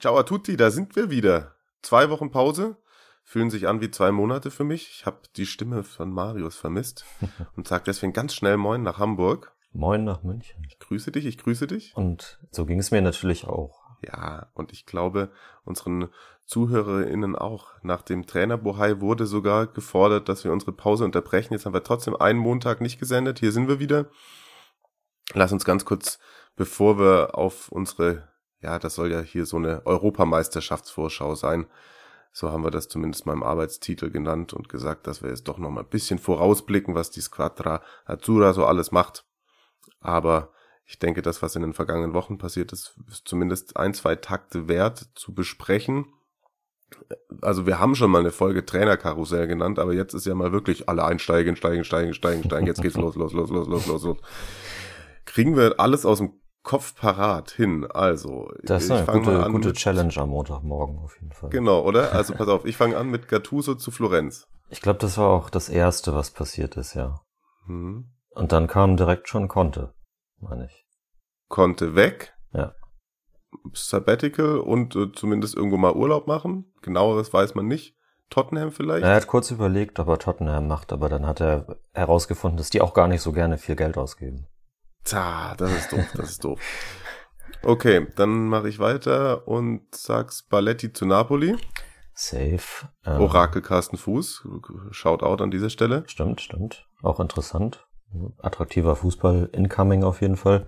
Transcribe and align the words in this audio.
Ciao 0.00 0.16
a 0.16 0.22
tutti, 0.22 0.56
da 0.56 0.70
sind 0.70 0.96
wir 0.96 1.10
wieder. 1.10 1.56
Zwei 1.82 2.08
Wochen 2.08 2.30
Pause, 2.30 2.78
fühlen 3.22 3.50
sich 3.50 3.68
an 3.68 3.82
wie 3.82 3.90
zwei 3.90 4.12
Monate 4.12 4.50
für 4.50 4.64
mich. 4.64 4.88
Ich 4.88 5.04
habe 5.04 5.18
die 5.36 5.44
Stimme 5.44 5.82
von 5.82 6.10
Marius 6.10 6.56
vermisst 6.56 7.04
und 7.56 7.68
sage 7.68 7.84
deswegen 7.86 8.14
ganz 8.14 8.34
schnell 8.34 8.56
Moin 8.56 8.82
nach 8.82 8.98
Hamburg. 8.98 9.52
Moin 9.72 10.02
nach 10.04 10.22
München. 10.22 10.64
Ich 10.66 10.78
grüße 10.78 11.12
dich, 11.12 11.26
ich 11.26 11.36
grüße 11.36 11.66
dich. 11.66 11.94
Und 11.94 12.40
so 12.50 12.64
ging 12.64 12.78
es 12.78 12.90
mir 12.90 13.02
natürlich 13.02 13.44
auch. 13.44 13.82
Ja, 14.02 14.50
und 14.54 14.72
ich 14.72 14.86
glaube, 14.86 15.30
unseren 15.64 16.08
ZuhörerInnen 16.46 17.36
auch. 17.36 17.74
Nach 17.82 18.00
dem 18.00 18.26
Trainerbohai 18.26 19.02
wurde 19.02 19.26
sogar 19.26 19.66
gefordert, 19.66 20.30
dass 20.30 20.44
wir 20.44 20.52
unsere 20.52 20.72
Pause 20.72 21.04
unterbrechen. 21.04 21.52
Jetzt 21.52 21.66
haben 21.66 21.74
wir 21.74 21.84
trotzdem 21.84 22.16
einen 22.16 22.38
Montag 22.38 22.80
nicht 22.80 22.98
gesendet. 22.98 23.40
Hier 23.40 23.52
sind 23.52 23.68
wir 23.68 23.80
wieder. 23.80 24.06
Lass 25.34 25.52
uns 25.52 25.66
ganz 25.66 25.84
kurz, 25.84 26.18
bevor 26.56 26.98
wir 26.98 27.34
auf 27.36 27.70
unsere, 27.70 28.29
ja, 28.62 28.78
das 28.78 28.94
soll 28.94 29.10
ja 29.10 29.20
hier 29.20 29.46
so 29.46 29.56
eine 29.56 29.84
Europameisterschaftsvorschau 29.86 31.34
sein. 31.34 31.66
So 32.32 32.50
haben 32.50 32.62
wir 32.62 32.70
das 32.70 32.88
zumindest 32.88 33.26
mal 33.26 33.32
im 33.32 33.42
Arbeitstitel 33.42 34.10
genannt 34.10 34.52
und 34.52 34.68
gesagt, 34.68 35.06
dass 35.06 35.22
wir 35.22 35.30
jetzt 35.30 35.48
doch 35.48 35.58
noch 35.58 35.70
mal 35.70 35.80
ein 35.80 35.88
bisschen 35.88 36.18
vorausblicken, 36.18 36.94
was 36.94 37.10
die 37.10 37.20
Squadra 37.20 37.82
Azzurra 38.04 38.52
so 38.52 38.64
alles 38.64 38.92
macht. 38.92 39.24
Aber 40.00 40.52
ich 40.84 40.98
denke, 40.98 41.22
das, 41.22 41.42
was 41.42 41.56
in 41.56 41.62
den 41.62 41.72
vergangenen 41.72 42.14
Wochen 42.14 42.38
passiert 42.38 42.72
ist, 42.72 42.96
ist 43.08 43.26
zumindest 43.26 43.76
ein, 43.76 43.94
zwei 43.94 44.16
Takte 44.16 44.68
wert 44.68 45.08
zu 45.14 45.34
besprechen. 45.34 46.06
Also 47.40 47.66
wir 47.66 47.78
haben 47.78 47.94
schon 47.94 48.10
mal 48.10 48.18
eine 48.18 48.32
Folge 48.32 48.64
Trainerkarussell 48.64 49.46
genannt, 49.46 49.78
aber 49.78 49.94
jetzt 49.94 50.14
ist 50.14 50.26
ja 50.26 50.34
mal 50.34 50.52
wirklich 50.52 50.88
alle 50.88 51.04
einsteigen, 51.04 51.56
steigen, 51.56 51.84
steigen, 51.84 52.14
steigen, 52.14 52.44
steigen. 52.44 52.66
Jetzt 52.66 52.82
geht's 52.82 52.96
los, 52.96 53.14
los, 53.16 53.32
los, 53.32 53.50
los, 53.50 53.68
los, 53.68 53.86
los, 53.86 54.02
los. 54.02 54.16
Kriegen 55.24 55.56
wir 55.56 55.78
alles 55.78 56.04
aus 56.04 56.18
dem 56.18 56.40
Kopf 56.62 56.94
parat 56.94 57.50
hin. 57.50 57.86
Also, 57.90 58.50
Das 58.62 58.84
ist 58.84 58.90
ich 58.90 59.08
eine 59.08 59.18
gute, 59.18 59.44
an 59.44 59.52
gute 59.52 59.72
Challenge 59.72 60.12
am 60.16 60.30
Montagmorgen 60.30 60.98
auf 60.98 61.16
jeden 61.20 61.32
Fall. 61.32 61.50
Genau, 61.50 61.82
oder? 61.82 62.12
Also 62.20 62.34
pass 62.34 62.48
auf, 62.48 62.64
ich 62.64 62.76
fange 62.76 62.96
an 62.96 63.08
mit 63.08 63.28
Gattuso 63.28 63.74
zu 63.74 63.90
Florenz. 63.90 64.46
Ich 64.68 64.80
glaube, 64.80 64.98
das 64.98 65.18
war 65.18 65.28
auch 65.28 65.50
das 65.50 65.68
Erste, 65.68 66.14
was 66.14 66.30
passiert 66.30 66.76
ist, 66.76 66.94
ja. 66.94 67.20
Hm. 67.66 68.10
Und 68.30 68.52
dann 68.52 68.66
kam 68.66 68.96
direkt 68.96 69.28
schon 69.28 69.48
Conte, 69.48 69.94
meine 70.38 70.66
ich. 70.66 70.86
Konnte 71.48 71.94
weg. 71.96 72.34
Ja. 72.52 72.74
Sabbatical 73.72 74.58
und 74.58 74.94
äh, 74.94 75.10
zumindest 75.12 75.56
irgendwo 75.56 75.76
mal 75.76 75.94
Urlaub 75.94 76.26
machen. 76.26 76.72
Genaueres 76.82 77.32
weiß 77.32 77.54
man 77.54 77.66
nicht. 77.66 77.96
Tottenham 78.28 78.70
vielleicht? 78.70 79.04
Er 79.04 79.16
hat 79.16 79.26
kurz 79.26 79.50
überlegt, 79.50 79.98
ob 79.98 80.06
er 80.06 80.18
Tottenham 80.18 80.68
macht, 80.68 80.92
aber 80.92 81.08
dann 81.08 81.26
hat 81.26 81.40
er 81.40 81.78
herausgefunden, 81.92 82.56
dass 82.56 82.70
die 82.70 82.80
auch 82.80 82.94
gar 82.94 83.08
nicht 83.08 83.22
so 83.22 83.32
gerne 83.32 83.58
viel 83.58 83.74
Geld 83.74 83.98
ausgeben. 83.98 84.46
Tja, 85.04 85.54
das 85.56 85.72
ist 85.72 85.92
doof, 85.92 86.06
das 86.14 86.30
ist 86.30 86.44
doof. 86.44 86.60
Okay, 87.62 88.06
dann 88.16 88.48
mache 88.48 88.68
ich 88.68 88.78
weiter 88.78 89.46
und 89.46 89.82
sag's 89.94 90.42
Balletti 90.42 90.92
zu 90.92 91.04
Napoli. 91.04 91.56
Safe. 92.14 92.88
Ähm, 93.04 93.20
Orakel 93.20 93.62
Carsten 93.62 93.96
Fuß. 93.96 94.46
Shoutout 94.90 95.42
an 95.42 95.50
dieser 95.50 95.70
Stelle. 95.70 96.04
Stimmt, 96.06 96.40
stimmt. 96.40 96.86
Auch 97.02 97.20
interessant. 97.20 97.86
Attraktiver 98.38 98.96
Fußball, 98.96 99.50
incoming 99.52 100.04
auf 100.04 100.20
jeden 100.20 100.36
Fall. 100.36 100.66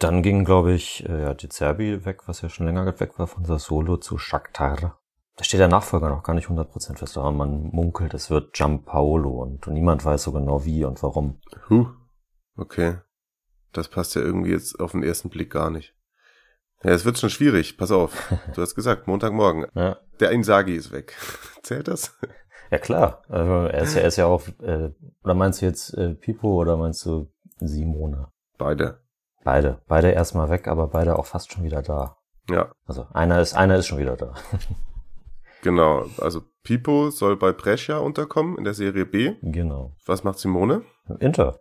Dann 0.00 0.22
ging, 0.22 0.44
glaube 0.44 0.72
ich, 0.72 1.06
äh, 1.08 1.22
ja, 1.22 1.34
die 1.34 1.48
Zerbi 1.48 2.04
weg, 2.04 2.26
was 2.26 2.40
ja 2.40 2.48
schon 2.48 2.66
länger 2.66 2.86
weg 2.98 3.18
war, 3.18 3.26
von 3.26 3.44
Sassuolo 3.44 3.98
zu 3.98 4.16
Shakhtar. 4.16 4.98
Da 5.36 5.44
steht 5.44 5.60
der 5.60 5.68
Nachfolger 5.68 6.08
noch 6.08 6.22
gar 6.22 6.34
nicht 6.34 6.48
100% 6.48 6.96
fest, 6.96 7.18
aber 7.18 7.32
man 7.32 7.68
munkelt, 7.70 8.14
es 8.14 8.30
wird 8.30 8.54
Giampaolo 8.54 9.30
und 9.30 9.66
niemand 9.66 10.04
weiß 10.04 10.22
so 10.22 10.32
genau 10.32 10.64
wie 10.64 10.84
und 10.84 11.02
warum. 11.02 11.40
Huh. 11.68 11.88
Okay. 12.56 12.98
Das 13.76 13.88
passt 13.88 14.14
ja 14.14 14.22
irgendwie 14.22 14.50
jetzt 14.52 14.78
auf 14.80 14.92
den 14.92 15.02
ersten 15.02 15.28
Blick 15.30 15.50
gar 15.50 15.70
nicht. 15.70 15.94
Ja, 16.82 16.90
es 16.90 17.04
wird 17.04 17.18
schon 17.18 17.30
schwierig. 17.30 17.76
Pass 17.78 17.90
auf. 17.90 18.32
Du 18.54 18.62
hast 18.62 18.74
gesagt, 18.74 19.06
Montagmorgen. 19.06 19.66
Ja, 19.74 19.98
Der 20.20 20.30
Inzaghi 20.30 20.74
ist 20.76 20.92
weg. 20.92 21.16
Zählt 21.62 21.88
das? 21.88 22.16
ja 22.70 22.78
klar. 22.78 23.22
Also 23.28 23.52
er, 23.66 23.82
ist 23.82 23.94
ja, 23.94 24.00
er 24.02 24.08
ist 24.08 24.16
ja 24.16 24.26
auch, 24.26 24.42
äh, 24.62 24.90
oder 25.22 25.34
meinst 25.34 25.60
du 25.62 25.66
jetzt 25.66 25.94
äh, 25.94 26.14
Pipo 26.14 26.60
oder 26.60 26.76
meinst 26.76 27.04
du 27.06 27.30
Simone? 27.58 28.28
Beide. 28.58 29.00
Beide. 29.44 29.82
Beide 29.88 30.10
erstmal 30.10 30.48
weg, 30.50 30.68
aber 30.68 30.88
beide 30.88 31.18
auch 31.18 31.26
fast 31.26 31.52
schon 31.52 31.64
wieder 31.64 31.82
da. 31.82 32.16
Ja, 32.50 32.72
Also 32.86 33.06
einer 33.12 33.40
ist, 33.40 33.54
einer 33.54 33.76
ist 33.76 33.86
schon 33.86 33.98
wieder 33.98 34.16
da. 34.16 34.34
genau. 35.62 36.06
Also 36.18 36.42
Pipo 36.62 37.10
soll 37.10 37.36
bei 37.36 37.52
Brescia 37.52 37.98
unterkommen 37.98 38.56
in 38.58 38.64
der 38.64 38.74
Serie 38.74 39.06
B. 39.06 39.34
genau. 39.42 39.96
Was 40.06 40.24
macht 40.24 40.38
Simone? 40.38 40.82
Inter. 41.20 41.60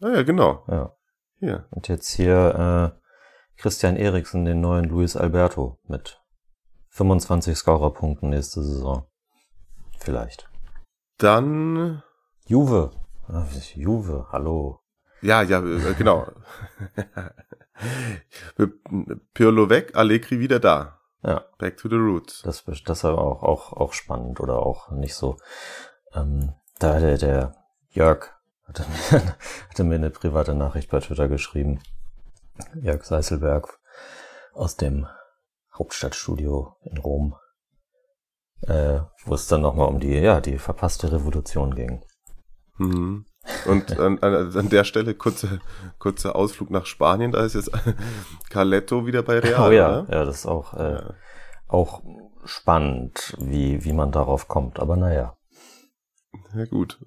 Ah 0.00 0.10
ja, 0.10 0.22
genau. 0.22 0.64
Ja. 0.68 0.94
Hier. 1.38 1.66
Und 1.70 1.88
jetzt 1.88 2.08
hier 2.10 2.94
äh, 2.96 3.60
Christian 3.60 3.96
Eriksen, 3.96 4.44
den 4.44 4.60
neuen 4.60 4.84
Luis 4.86 5.16
Alberto 5.16 5.78
mit 5.84 6.20
25 6.90 7.56
Scorerpunkten 7.56 8.30
nächste 8.30 8.62
Saison. 8.62 9.06
Vielleicht. 9.98 10.48
Dann, 11.18 12.02
Juve. 12.46 12.90
Ah, 13.28 13.44
Juve, 13.74 14.26
hallo. 14.32 14.80
ja, 15.20 15.42
ja, 15.42 15.60
äh, 15.60 15.94
genau. 15.94 16.26
Pirlo 19.34 19.70
weg, 19.70 19.94
Allegri 19.94 20.40
wieder 20.40 20.58
da. 20.58 21.00
Ja, 21.22 21.44
Back 21.58 21.76
to 21.76 21.88
the 21.88 21.96
roots. 21.96 22.42
das, 22.42 22.64
das 22.84 23.04
war 23.04 23.18
auch, 23.18 23.42
auch, 23.42 23.72
auch 23.72 23.92
spannend 23.92 24.40
oder 24.40 24.58
auch 24.60 24.90
nicht 24.90 25.14
so. 25.14 25.36
Ähm, 26.14 26.54
da 26.78 26.98
der, 27.00 27.18
der 27.18 27.54
Jörg 27.90 28.37
hatte 28.68 28.84
mir, 28.88 29.22
hatte 29.70 29.84
mir 29.84 29.94
eine 29.96 30.10
private 30.10 30.54
Nachricht 30.54 30.90
bei 30.90 31.00
Twitter 31.00 31.28
geschrieben. 31.28 31.80
Jörg 32.80 33.04
Seiselberg 33.04 33.78
aus 34.52 34.76
dem 34.76 35.06
Hauptstadtstudio 35.76 36.76
in 36.82 36.98
Rom, 36.98 37.36
äh, 38.62 39.00
wo 39.24 39.34
es 39.34 39.46
dann 39.46 39.60
nochmal 39.62 39.88
um 39.88 40.00
die, 40.00 40.12
ja, 40.14 40.40
die 40.40 40.58
verpasste 40.58 41.12
Revolution 41.12 41.74
ging. 41.74 42.04
Mhm. 42.78 43.26
Und 43.66 43.98
an, 43.98 44.18
an, 44.18 44.54
an 44.56 44.68
der 44.68 44.84
Stelle 44.84 45.14
kurze, 45.14 45.60
kurzer 45.98 46.36
Ausflug 46.36 46.70
nach 46.70 46.84
Spanien. 46.84 47.32
Da 47.32 47.44
ist 47.44 47.54
jetzt 47.54 47.70
Carletto 48.50 49.06
wieder 49.06 49.22
bei 49.22 49.38
Real. 49.38 49.68
oh 49.68 49.72
ja, 49.72 50.02
ne? 50.02 50.06
ja, 50.10 50.24
das 50.24 50.40
ist 50.40 50.46
auch, 50.46 50.74
äh, 50.74 50.94
Ja. 50.94 51.14
auch 51.66 52.02
spannend, 52.44 53.34
wie, 53.38 53.84
wie 53.84 53.92
man 53.92 54.12
darauf 54.12 54.48
kommt. 54.48 54.80
Aber 54.80 54.96
naja. 54.96 55.37
Ja 56.54 56.64
gut. 56.66 56.98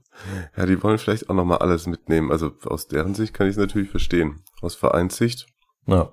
Ja, 0.55 0.65
die 0.65 0.81
wollen 0.81 0.97
vielleicht 0.97 1.29
auch 1.29 1.35
nochmal 1.35 1.59
alles 1.59 1.87
mitnehmen. 1.87 2.31
Also 2.31 2.51
aus 2.65 2.87
deren 2.87 3.15
Sicht 3.15 3.33
kann 3.33 3.47
ich 3.47 3.51
es 3.51 3.57
natürlich 3.57 3.89
verstehen. 3.89 4.43
Aus 4.61 4.75
Vereinssicht. 4.75 5.47
Ja. 5.85 6.11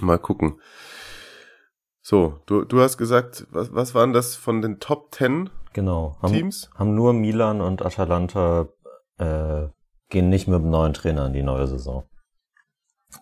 Mal 0.00 0.18
gucken. 0.18 0.60
So, 2.02 2.40
du, 2.46 2.64
du 2.64 2.80
hast 2.80 2.96
gesagt, 2.96 3.46
was, 3.50 3.72
was 3.74 3.94
waren 3.94 4.12
das 4.12 4.34
von 4.36 4.62
den 4.62 4.80
Top 4.80 5.10
Ten 5.10 5.50
Genau. 5.72 6.16
Haben, 6.22 6.32
Teams? 6.32 6.70
haben 6.74 6.94
nur 6.94 7.12
Milan 7.12 7.60
und 7.60 7.82
Atalanta 7.84 8.68
äh, 9.18 9.68
gehen 10.08 10.28
nicht 10.28 10.48
mit 10.48 10.60
dem 10.60 10.70
neuen 10.70 10.94
Trainer 10.94 11.26
in 11.26 11.32
die 11.34 11.42
neue 11.42 11.66
Saison. 11.66 12.08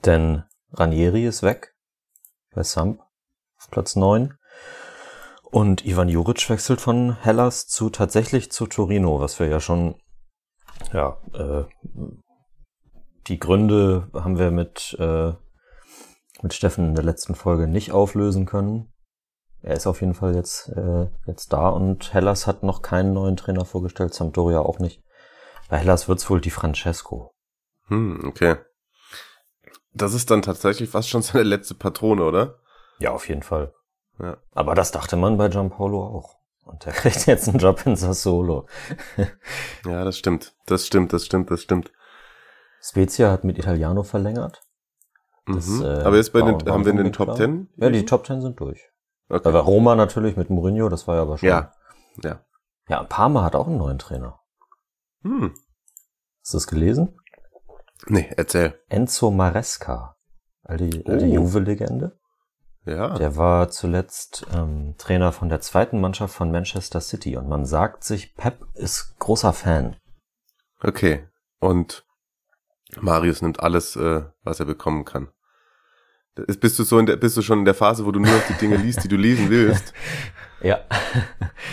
Denn 0.05 0.45
Ranieri 0.73 1.27
ist 1.27 1.43
weg 1.43 1.75
bei 2.55 2.63
Samp 2.63 3.01
auf 3.59 3.71
Platz 3.71 3.97
9. 3.97 4.39
Und 5.51 5.87
Ivan 5.87 6.09
Juric 6.09 6.51
wechselt 6.51 6.81
von 6.81 7.17
Hellas 7.23 7.67
zu 7.69 7.89
tatsächlich 7.89 8.51
zu 8.51 8.67
Torino, 8.67 9.21
was 9.21 9.39
wir 9.39 9.47
ja 9.47 9.61
schon, 9.61 9.95
ja, 10.93 11.19
äh, 11.35 11.65
die 13.29 13.39
Gründe 13.39 14.11
haben 14.13 14.39
wir 14.39 14.51
mit, 14.51 14.97
äh, 14.99 15.33
mit 16.43 16.53
Steffen 16.53 16.89
in 16.89 16.95
der 16.95 17.05
letzten 17.05 17.35
Folge 17.35 17.69
nicht 17.69 17.93
auflösen 17.93 18.45
können. 18.45 18.93
Er 19.63 19.77
ist 19.77 19.87
auf 19.87 20.01
jeden 20.01 20.15
Fall 20.15 20.35
jetzt, 20.35 20.69
äh, 20.69 21.09
jetzt 21.27 21.53
da 21.53 21.69
und 21.69 22.13
Hellas 22.13 22.47
hat 22.47 22.63
noch 22.63 22.83
keinen 22.83 23.13
neuen 23.13 23.37
Trainer 23.37 23.65
vorgestellt, 23.65 24.15
Sampdoria 24.15 24.61
auch 24.61 24.79
nicht. 24.79 25.03
Bei 25.69 25.79
Hellas 25.79 26.09
wird's 26.09 26.29
wohl 26.29 26.41
die 26.41 26.51
Francesco. 26.51 27.33
Hm, 27.89 28.25
okay. 28.27 28.57
Das 29.93 30.13
ist 30.13 30.31
dann 30.31 30.43
tatsächlich 30.43 30.91
fast 30.91 31.09
schon 31.09 31.23
seine 31.23 31.45
letzte 31.45 31.75
Patrone, 31.75 32.25
oder? 32.25 32.59
Ja, 32.99 33.13
auf 33.13 33.29
jeden 33.29 33.43
Fall. 33.43 33.73
Ja. 34.19 34.37
Aber 34.55 34.75
das 34.75 34.93
dachte 34.93 35.17
man 35.17 35.37
bei 35.37 35.49
Gianpaolo 35.49 36.03
auch. 36.05 36.37
Und 36.65 36.85
der 36.85 36.93
kriegt 36.95 37.27
jetzt 37.27 37.49
einen 37.49 37.59
Job 37.59 37.85
in 37.87 37.97
Sassuolo. 37.97 38.67
Ja, 39.87 40.05
das 40.05 40.19
stimmt. 40.19 40.55
Das 40.67 40.87
stimmt, 40.87 41.13
das 41.13 41.25
stimmt, 41.25 41.51
das 41.51 41.63
stimmt. 41.63 41.93
Spezia 42.81 43.31
hat 43.31 43.45
mit 43.45 43.59
Italiano 43.59 44.03
verlängert. 44.03 44.63
Das, 45.47 45.67
Mhm. 45.69 45.83
äh, 45.85 46.03
Aber 46.03 46.17
jetzt 46.17 46.33
bei 46.33 46.43
den, 46.43 46.55
haben 46.71 46.85
wir 46.85 46.93
den 46.93 47.13
klar. 47.13 47.29
Top 47.29 47.37
Ten? 47.37 47.69
Ja, 47.77 47.89
die 47.91 48.05
Top 48.05 48.25
Ten 48.25 48.41
sind 48.43 48.59
durch. 48.59 48.91
Okay. 49.29 49.53
Bei 49.53 49.59
Roma 49.59 49.95
natürlich 49.95 50.37
mit 50.37 50.51
Mourinho, 50.51 50.89
das 50.89 51.07
war 51.07 51.17
ja 51.17 51.23
aber 51.23 51.39
schon. 51.39 51.49
Ja. 51.49 51.73
Ja. 52.23 52.41
Ja, 52.89 53.03
Parma 53.05 53.43
hat 53.45 53.55
auch 53.57 53.67
einen 53.67 53.79
neuen 53.79 53.99
Trainer. 53.99 54.41
Hm. 55.23 55.55
Hast 56.43 56.53
du 56.55 56.57
das 56.59 56.67
gelesen? 56.69 57.19
Nee, 58.07 58.33
erzähl. 58.37 58.81
Enzo 58.89 59.31
Maresca. 59.31 60.17
Alte, 60.63 60.85
alte 61.09 61.25
Oh. 61.27 61.29
Juve-Legende. 61.35 62.19
Ja. 62.87 63.15
Der 63.19 63.37
war 63.37 63.69
zuletzt 63.69 64.47
ähm, 64.55 64.95
Trainer 64.97 65.33
von 65.33 65.49
der 65.49 65.61
zweiten 65.61 66.01
Mannschaft 66.01 66.35
von 66.35 66.51
Manchester 66.53 67.01
City 67.01 67.37
und 67.37 67.49
man 67.49 67.67
sagt 67.67 68.05
sich, 68.05 68.35
Pep 68.37 68.61
ist 68.75 69.17
großer 69.19 69.53
Fan. 69.53 69.97
Okay. 70.83 71.27
Und 71.59 72.05
Marius 73.01 73.43
nimmt 73.43 73.61
alles, 73.61 73.97
äh, 73.97 74.23
was 74.45 74.61
er 74.61 74.67
bekommen 74.67 75.05
kann. 75.05 75.29
Ist- 76.47 76.61
Bist 76.61 76.79
du 76.79 76.85
so 76.85 76.99
in 76.99 77.07
der, 77.07 77.17
bist 77.17 77.37
du 77.37 77.43
schon 77.43 77.61
in 77.61 77.65
der 77.65 77.75
Phase, 77.75 78.07
wo 78.07 78.13
du 78.13 78.21
nur 78.21 78.31
noch 78.31 78.47
die 78.47 78.55
Dinge 78.55 78.77
liest, 78.77 79.03
die 79.05 79.09
du 79.09 79.17
lesen 79.17 79.51
willst? 79.51 79.93
Ja. 80.63 80.79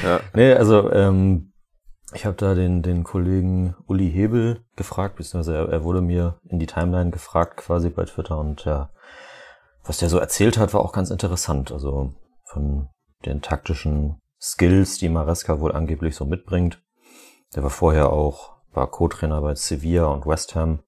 Ja. 0.03 0.19
Nee, 0.33 0.51
also 0.53 0.91
ähm, 0.91 1.53
ich 2.13 2.25
habe 2.25 2.35
da 2.35 2.53
den, 2.53 2.81
den 2.81 3.03
Kollegen 3.05 3.75
Uli 3.87 4.11
Hebel 4.11 4.59
gefragt, 4.75 5.15
beziehungsweise 5.15 5.55
er, 5.57 5.69
er 5.69 5.83
wurde 5.85 6.01
mir 6.01 6.39
in 6.49 6.59
die 6.59 6.65
Timeline 6.65 7.09
gefragt 7.09 7.55
quasi 7.57 7.89
bei 7.89 8.03
Twitter 8.03 8.37
und 8.37 8.65
ja, 8.65 8.89
was 9.83 9.97
der 9.97 10.09
so 10.09 10.17
erzählt 10.17 10.57
hat, 10.57 10.73
war 10.73 10.81
auch 10.81 10.93
ganz 10.93 11.09
interessant. 11.09 11.71
Also 11.71 12.13
von 12.45 12.89
den 13.25 13.41
taktischen 13.41 14.21
Skills, 14.41 14.97
die 14.97 15.09
Maresca 15.09 15.59
wohl 15.59 15.71
angeblich 15.71 16.15
so 16.15 16.25
mitbringt. 16.25 16.81
Der 17.55 17.63
war 17.63 17.69
vorher 17.69 18.09
auch, 18.11 18.57
war 18.71 18.89
Co-Trainer 18.89 19.41
bei 19.41 19.55
Sevilla 19.55 20.05
und 20.05 20.25
West 20.25 20.55
Ham. 20.55 20.83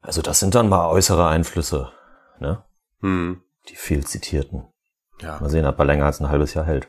Also 0.00 0.22
das 0.22 0.40
sind 0.40 0.54
dann 0.54 0.68
mal 0.68 0.88
äußere 0.88 1.28
Einflüsse, 1.28 1.92
ne? 2.38 2.64
Hm. 3.00 3.42
Die 3.68 3.76
viel 3.76 4.06
zitierten. 4.06 4.68
Ja. 5.20 5.38
Mal 5.40 5.50
sehen, 5.50 5.66
ob 5.66 5.78
er 5.78 5.84
länger 5.84 6.06
als 6.06 6.20
ein 6.20 6.30
halbes 6.30 6.54
Jahr 6.54 6.64
hält. 6.64 6.88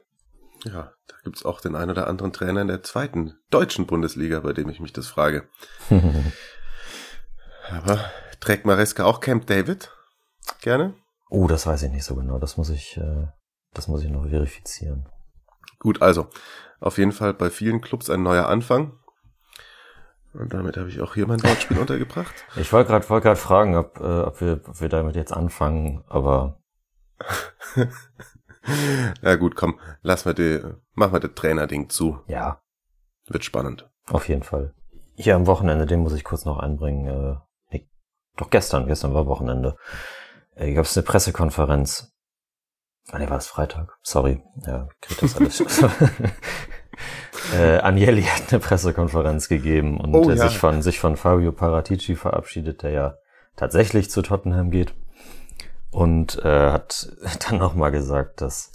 Ja, 0.63 0.93
da 1.07 1.15
gibt's 1.23 1.43
auch 1.43 1.59
den 1.59 1.75
einen 1.75 1.91
oder 1.91 2.07
anderen 2.07 2.31
Trainer 2.31 2.61
in 2.61 2.67
der 2.67 2.83
zweiten 2.83 3.33
deutschen 3.49 3.87
Bundesliga, 3.87 4.39
bei 4.39 4.53
dem 4.53 4.69
ich 4.69 4.79
mich 4.79 4.93
das 4.93 5.07
frage. 5.07 5.49
Aber 7.69 7.99
trägt 8.39 8.65
Maresca 8.65 9.03
auch 9.03 9.19
Camp 9.19 9.47
David? 9.47 9.91
Gerne? 10.61 10.93
Oh, 11.29 11.47
das 11.47 11.65
weiß 11.65 11.83
ich 11.83 11.91
nicht 11.91 12.03
so 12.03 12.15
genau. 12.15 12.39
Das 12.39 12.57
muss 12.57 12.69
ich, 12.69 12.97
äh, 12.97 13.27
das 13.73 13.87
muss 13.87 14.03
ich 14.03 14.09
noch 14.09 14.27
verifizieren. 14.27 15.07
Gut, 15.79 16.01
also 16.01 16.27
auf 16.79 16.97
jeden 16.97 17.11
Fall 17.11 17.33
bei 17.33 17.49
vielen 17.49 17.81
Clubs 17.81 18.09
ein 18.09 18.23
neuer 18.23 18.47
Anfang. 18.47 18.97
Und 20.33 20.53
damit 20.53 20.77
habe 20.77 20.89
ich 20.89 21.01
auch 21.01 21.13
hier 21.13 21.27
mein 21.27 21.43
Wortspiel 21.43 21.77
untergebracht. 21.77 22.33
Ich 22.55 22.71
wollte 22.71 22.89
gerade 22.89 23.09
wollt 23.09 23.23
grad 23.23 23.37
fragen, 23.37 23.75
ob, 23.75 23.99
äh, 23.99 24.21
ob, 24.21 24.41
wir, 24.41 24.61
ob 24.67 24.81
wir 24.81 24.89
damit 24.89 25.15
jetzt 25.15 25.33
anfangen, 25.33 26.03
aber 26.07 26.57
Ja 29.21 29.35
gut, 29.35 29.55
komm, 29.55 29.79
lass 30.01 30.25
mal 30.25 30.33
die, 30.33 30.59
mach 30.93 31.11
mal 31.11 31.19
das 31.19 31.31
Trainerding 31.35 31.89
zu. 31.89 32.19
ja, 32.27 32.61
Wird 33.27 33.43
spannend. 33.43 33.89
auf 34.07 34.27
jeden 34.29 34.43
Fall. 34.43 34.73
Hier 35.15 35.35
am 35.35 35.47
Wochenende, 35.47 35.85
den 35.85 35.99
muss 36.01 36.13
ich 36.13 36.23
kurz 36.23 36.45
noch 36.45 36.59
einbringen. 36.59 37.07
Äh, 37.07 37.37
nee, 37.71 37.89
doch 38.37 38.49
gestern, 38.49 38.87
gestern 38.87 39.13
war 39.13 39.25
Wochenende. 39.27 39.75
Äh, 40.55 40.73
gab 40.73 40.85
es 40.85 40.97
eine 40.97 41.05
Pressekonferenz. 41.05 42.11
Ah, 43.09 43.19
nee, 43.19 43.29
war 43.29 43.37
das 43.37 43.47
Freitag? 43.47 43.97
Sorry. 44.03 44.43
Ja, 44.65 44.87
krieg 45.01 45.19
das 45.19 45.35
alles. 45.37 45.61
äh, 47.53 47.77
Agnelli 47.79 48.23
hat 48.23 48.51
eine 48.51 48.59
Pressekonferenz 48.59 49.47
gegeben 49.47 49.99
und 49.99 50.13
Oh, 50.15 50.29
äh, 50.29 50.35
ja. 50.35 50.47
sich 50.47 50.57
von 50.57 50.81
sich 50.81 50.99
von 50.99 51.17
Fabio 51.17 51.51
Paratici 51.51 52.15
verabschiedet, 52.15 52.83
der 52.83 52.91
ja 52.91 53.15
tatsächlich 53.55 54.09
zu 54.09 54.21
Tottenham 54.21 54.71
geht. 54.71 54.93
Und 55.89 56.37
äh, 56.43 56.71
hat 56.71 57.11
dann 57.49 57.57
nochmal 57.57 57.91
gesagt, 57.91 58.41
dass 58.41 58.71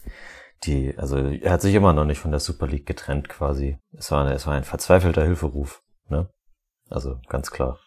die, 0.64 0.96
also 0.98 1.16
er 1.16 1.52
hat 1.52 1.62
sich 1.62 1.74
immer 1.74 1.92
noch 1.92 2.04
nicht 2.04 2.18
von 2.18 2.30
der 2.30 2.40
Super 2.40 2.66
League 2.66 2.86
getrennt 2.86 3.28
quasi. 3.28 3.78
Es 3.92 4.10
war, 4.10 4.24
eine, 4.24 4.34
es 4.34 4.46
war 4.46 4.54
ein 4.54 4.64
verzweifelter 4.64 5.22
Hilferuf, 5.22 5.82
ne? 6.08 6.28
Also 6.88 7.20
ganz 7.28 7.50
klar. 7.50 7.78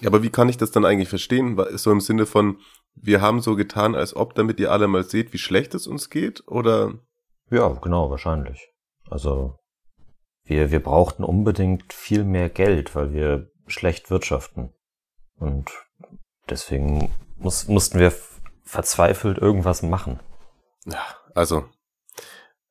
Ja, 0.00 0.08
aber 0.08 0.22
wie 0.22 0.30
kann 0.30 0.48
ich 0.48 0.56
das 0.56 0.70
dann 0.70 0.84
eigentlich 0.84 1.08
verstehen? 1.08 1.58
Ist 1.58 1.82
so 1.84 1.92
im 1.92 2.00
Sinne 2.00 2.26
von, 2.26 2.58
wir 2.94 3.20
haben 3.20 3.40
so 3.40 3.56
getan, 3.56 3.94
als 3.94 4.14
ob, 4.14 4.34
damit 4.34 4.60
ihr 4.60 4.70
alle 4.70 4.88
mal 4.88 5.04
seht, 5.04 5.32
wie 5.32 5.38
schlecht 5.38 5.74
es 5.74 5.86
uns 5.86 6.10
geht? 6.10 6.46
Oder? 6.46 6.94
Ja, 7.50 7.68
genau, 7.68 8.10
wahrscheinlich. 8.10 8.68
Also 9.10 9.58
wir, 10.44 10.70
wir 10.70 10.82
brauchten 10.82 11.24
unbedingt 11.24 11.92
viel 11.92 12.24
mehr 12.24 12.48
Geld, 12.48 12.94
weil 12.94 13.12
wir 13.12 13.50
schlecht 13.66 14.10
wirtschaften. 14.10 14.72
Und 15.36 15.70
deswegen 16.48 17.12
muss, 17.36 17.68
mussten 17.68 17.98
wir 17.98 18.12
verzweifelt 18.62 19.38
irgendwas 19.38 19.82
machen. 19.82 20.20
Ja, 20.84 21.04
also, 21.34 21.64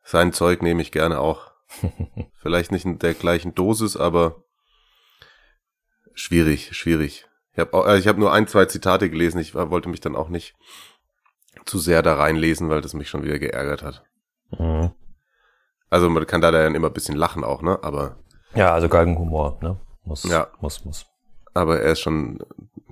sein 0.03 0.33
Zeug 0.33 0.61
nehme 0.61 0.81
ich 0.81 0.91
gerne 0.91 1.19
auch. 1.19 1.51
Vielleicht 2.41 2.71
nicht 2.71 2.85
in 2.85 2.99
der 2.99 3.13
gleichen 3.13 3.55
Dosis, 3.55 3.95
aber 3.95 4.43
schwierig, 6.13 6.75
schwierig. 6.75 7.27
Ich 7.53 7.59
habe 7.59 7.89
äh, 7.89 7.97
ich 7.97 8.07
hab 8.07 8.17
nur 8.17 8.31
ein, 8.31 8.47
zwei 8.47 8.65
Zitate 8.65 9.09
gelesen. 9.09 9.39
Ich 9.39 9.53
war- 9.55 9.69
wollte 9.69 9.89
mich 9.89 9.99
dann 9.99 10.15
auch 10.15 10.29
nicht 10.29 10.55
zu 11.65 11.77
sehr 11.79 12.01
da 12.01 12.15
reinlesen, 12.15 12.69
weil 12.69 12.81
das 12.81 12.93
mich 12.93 13.09
schon 13.09 13.23
wieder 13.23 13.39
geärgert 13.39 13.83
hat. 13.83 14.03
Mhm. 14.57 14.91
Also 15.89 16.09
man 16.09 16.25
kann 16.25 16.41
da 16.41 16.51
dann 16.51 16.75
immer 16.75 16.87
ein 16.87 16.93
bisschen 16.93 17.15
lachen 17.17 17.43
auch, 17.43 17.61
ne? 17.61 17.79
Aber, 17.83 18.17
Ja, 18.55 18.73
also 18.73 18.87
Galgenhumor, 18.89 19.59
ne? 19.61 19.79
Muss, 20.03 20.23
Ja. 20.23 20.47
muss, 20.61 20.85
muss. 20.85 21.05
aber 21.53 21.81
er 21.81 21.91
ist 21.91 21.99
schon 21.99 22.39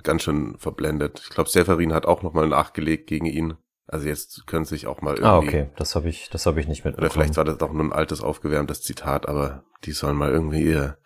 ganz 0.03 0.23
schön 0.23 0.57
verblendet. 0.57 1.21
Ich 1.23 1.29
glaube, 1.29 1.49
Severin 1.49 1.93
hat 1.93 2.05
auch 2.05 2.21
nochmal 2.21 2.47
nachgelegt 2.47 3.07
gegen 3.07 3.25
ihn. 3.25 3.55
Also 3.87 4.07
jetzt 4.07 4.45
können 4.45 4.65
sich 4.65 4.85
auch 4.85 5.01
mal 5.01 5.15
irgendwie. 5.15 5.27
Ah, 5.27 5.37
okay. 5.37 5.69
Das 5.77 5.95
habe 5.95 6.09
ich, 6.09 6.29
das 6.29 6.45
habe 6.45 6.59
ich 6.59 6.67
nicht 6.67 6.85
mitbekommen. 6.85 7.05
Oder 7.09 7.13
vielleicht 7.13 7.37
war 7.37 7.45
das 7.45 7.57
doch 7.57 7.71
nur 7.71 7.83
ein 7.83 7.93
altes, 7.93 8.21
aufgewärmtes 8.21 8.81
Zitat, 8.83 9.27
aber 9.27 9.63
die 9.85 9.93
sollen 9.93 10.15
mal 10.17 10.29
irgendwie 10.29 10.61
ihr, 10.63 10.97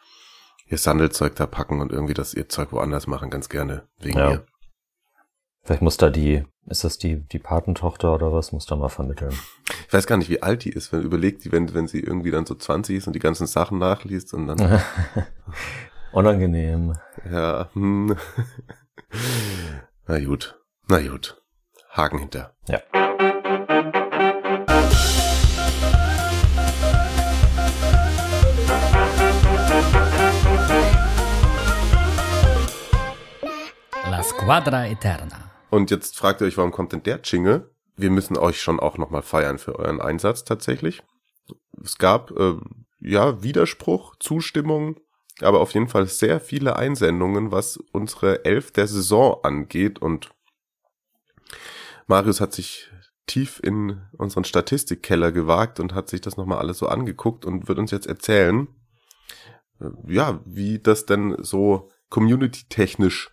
ihr 0.65 0.77
Sandelzeug 0.77 1.35
da 1.35 1.45
packen 1.45 1.81
und 1.81 1.91
irgendwie 1.91 2.13
das 2.13 2.33
ihr 2.33 2.49
Zeug 2.49 2.71
woanders 2.71 3.07
machen, 3.07 3.29
ganz 3.29 3.49
gerne. 3.49 3.87
Wegen 3.99 4.17
Ja. 4.19 4.31
ihr. 4.31 4.45
Vielleicht 5.65 5.81
muss 5.81 5.95
da 5.97 6.09
die, 6.09 6.43
ist 6.65 6.83
das 6.83 6.97
die, 6.97 7.21
die 7.21 7.39
Patentochter 7.39 8.13
oder 8.13 8.33
was, 8.33 8.51
muss 8.51 8.65
da 8.65 8.75
mal 8.75 8.89
vermitteln. 8.89 9.33
Ich 9.87 9.93
weiß 9.93 10.07
gar 10.07 10.17
nicht, 10.17 10.29
wie 10.29 10.41
alt 10.43 10.65
die 10.65 10.71
ist, 10.71 10.91
wenn 10.91 11.03
überlegt 11.03 11.45
die, 11.45 11.51
wenn, 11.53 11.73
wenn 11.73 11.87
sie 11.87 12.01
irgendwie 12.01 12.31
dann 12.31 12.45
so 12.45 12.53
20 12.55 12.97
ist 12.97 13.07
und 13.07 13.13
die 13.13 13.19
ganzen 13.19 13.47
Sachen 13.47 13.77
nachliest 13.77 14.33
und 14.33 14.47
dann, 14.47 14.81
Unangenehm. 16.11 16.97
ja, 17.29 17.69
hm. 17.73 18.15
Na 20.07 20.19
gut, 20.19 20.59
na 20.87 20.99
gut. 21.07 21.41
Haken 21.91 22.19
hinter. 22.19 22.55
Ja. 22.67 22.81
La 34.43 34.59
Squadra 34.59 34.87
Eterna. 34.87 35.51
Und 35.69 35.89
jetzt 35.89 36.17
fragt 36.17 36.41
ihr 36.41 36.47
euch, 36.47 36.57
warum 36.57 36.71
kommt 36.71 36.91
denn 36.91 37.01
der 37.01 37.21
Jingle? 37.23 37.71
Wir 37.95 38.11
müssen 38.11 38.37
euch 38.37 38.61
schon 38.61 38.77
auch 38.77 38.97
nochmal 38.97 39.21
feiern 39.21 39.57
für 39.57 39.79
euren 39.79 40.01
Einsatz 40.01 40.43
tatsächlich. 40.43 41.01
Es 41.81 41.97
gab, 41.97 42.29
äh, 42.31 42.55
ja, 42.99 43.41
Widerspruch, 43.41 44.17
Zustimmung, 44.19 44.99
aber 45.39 45.61
auf 45.61 45.73
jeden 45.73 45.87
Fall 45.87 46.07
sehr 46.07 46.41
viele 46.41 46.75
Einsendungen, 46.75 47.53
was 47.53 47.77
unsere 47.93 48.43
Elf 48.43 48.71
der 48.71 48.87
Saison 48.87 49.39
angeht. 49.43 49.99
Und 49.99 50.29
Marius 52.07 52.41
hat 52.41 52.51
sich 52.51 52.91
tief 53.27 53.61
in 53.63 54.01
unseren 54.17 54.43
Statistikkeller 54.43 55.31
gewagt 55.31 55.79
und 55.79 55.93
hat 55.93 56.09
sich 56.09 56.19
das 56.19 56.35
nochmal 56.35 56.57
alles 56.57 56.79
so 56.79 56.87
angeguckt 56.87 57.45
und 57.45 57.69
wird 57.69 57.79
uns 57.79 57.91
jetzt 57.91 58.07
erzählen, 58.07 58.67
äh, 59.79 59.85
ja, 60.13 60.41
wie 60.45 60.79
das 60.79 61.05
denn 61.05 61.37
so 61.39 61.89
community-technisch 62.09 63.32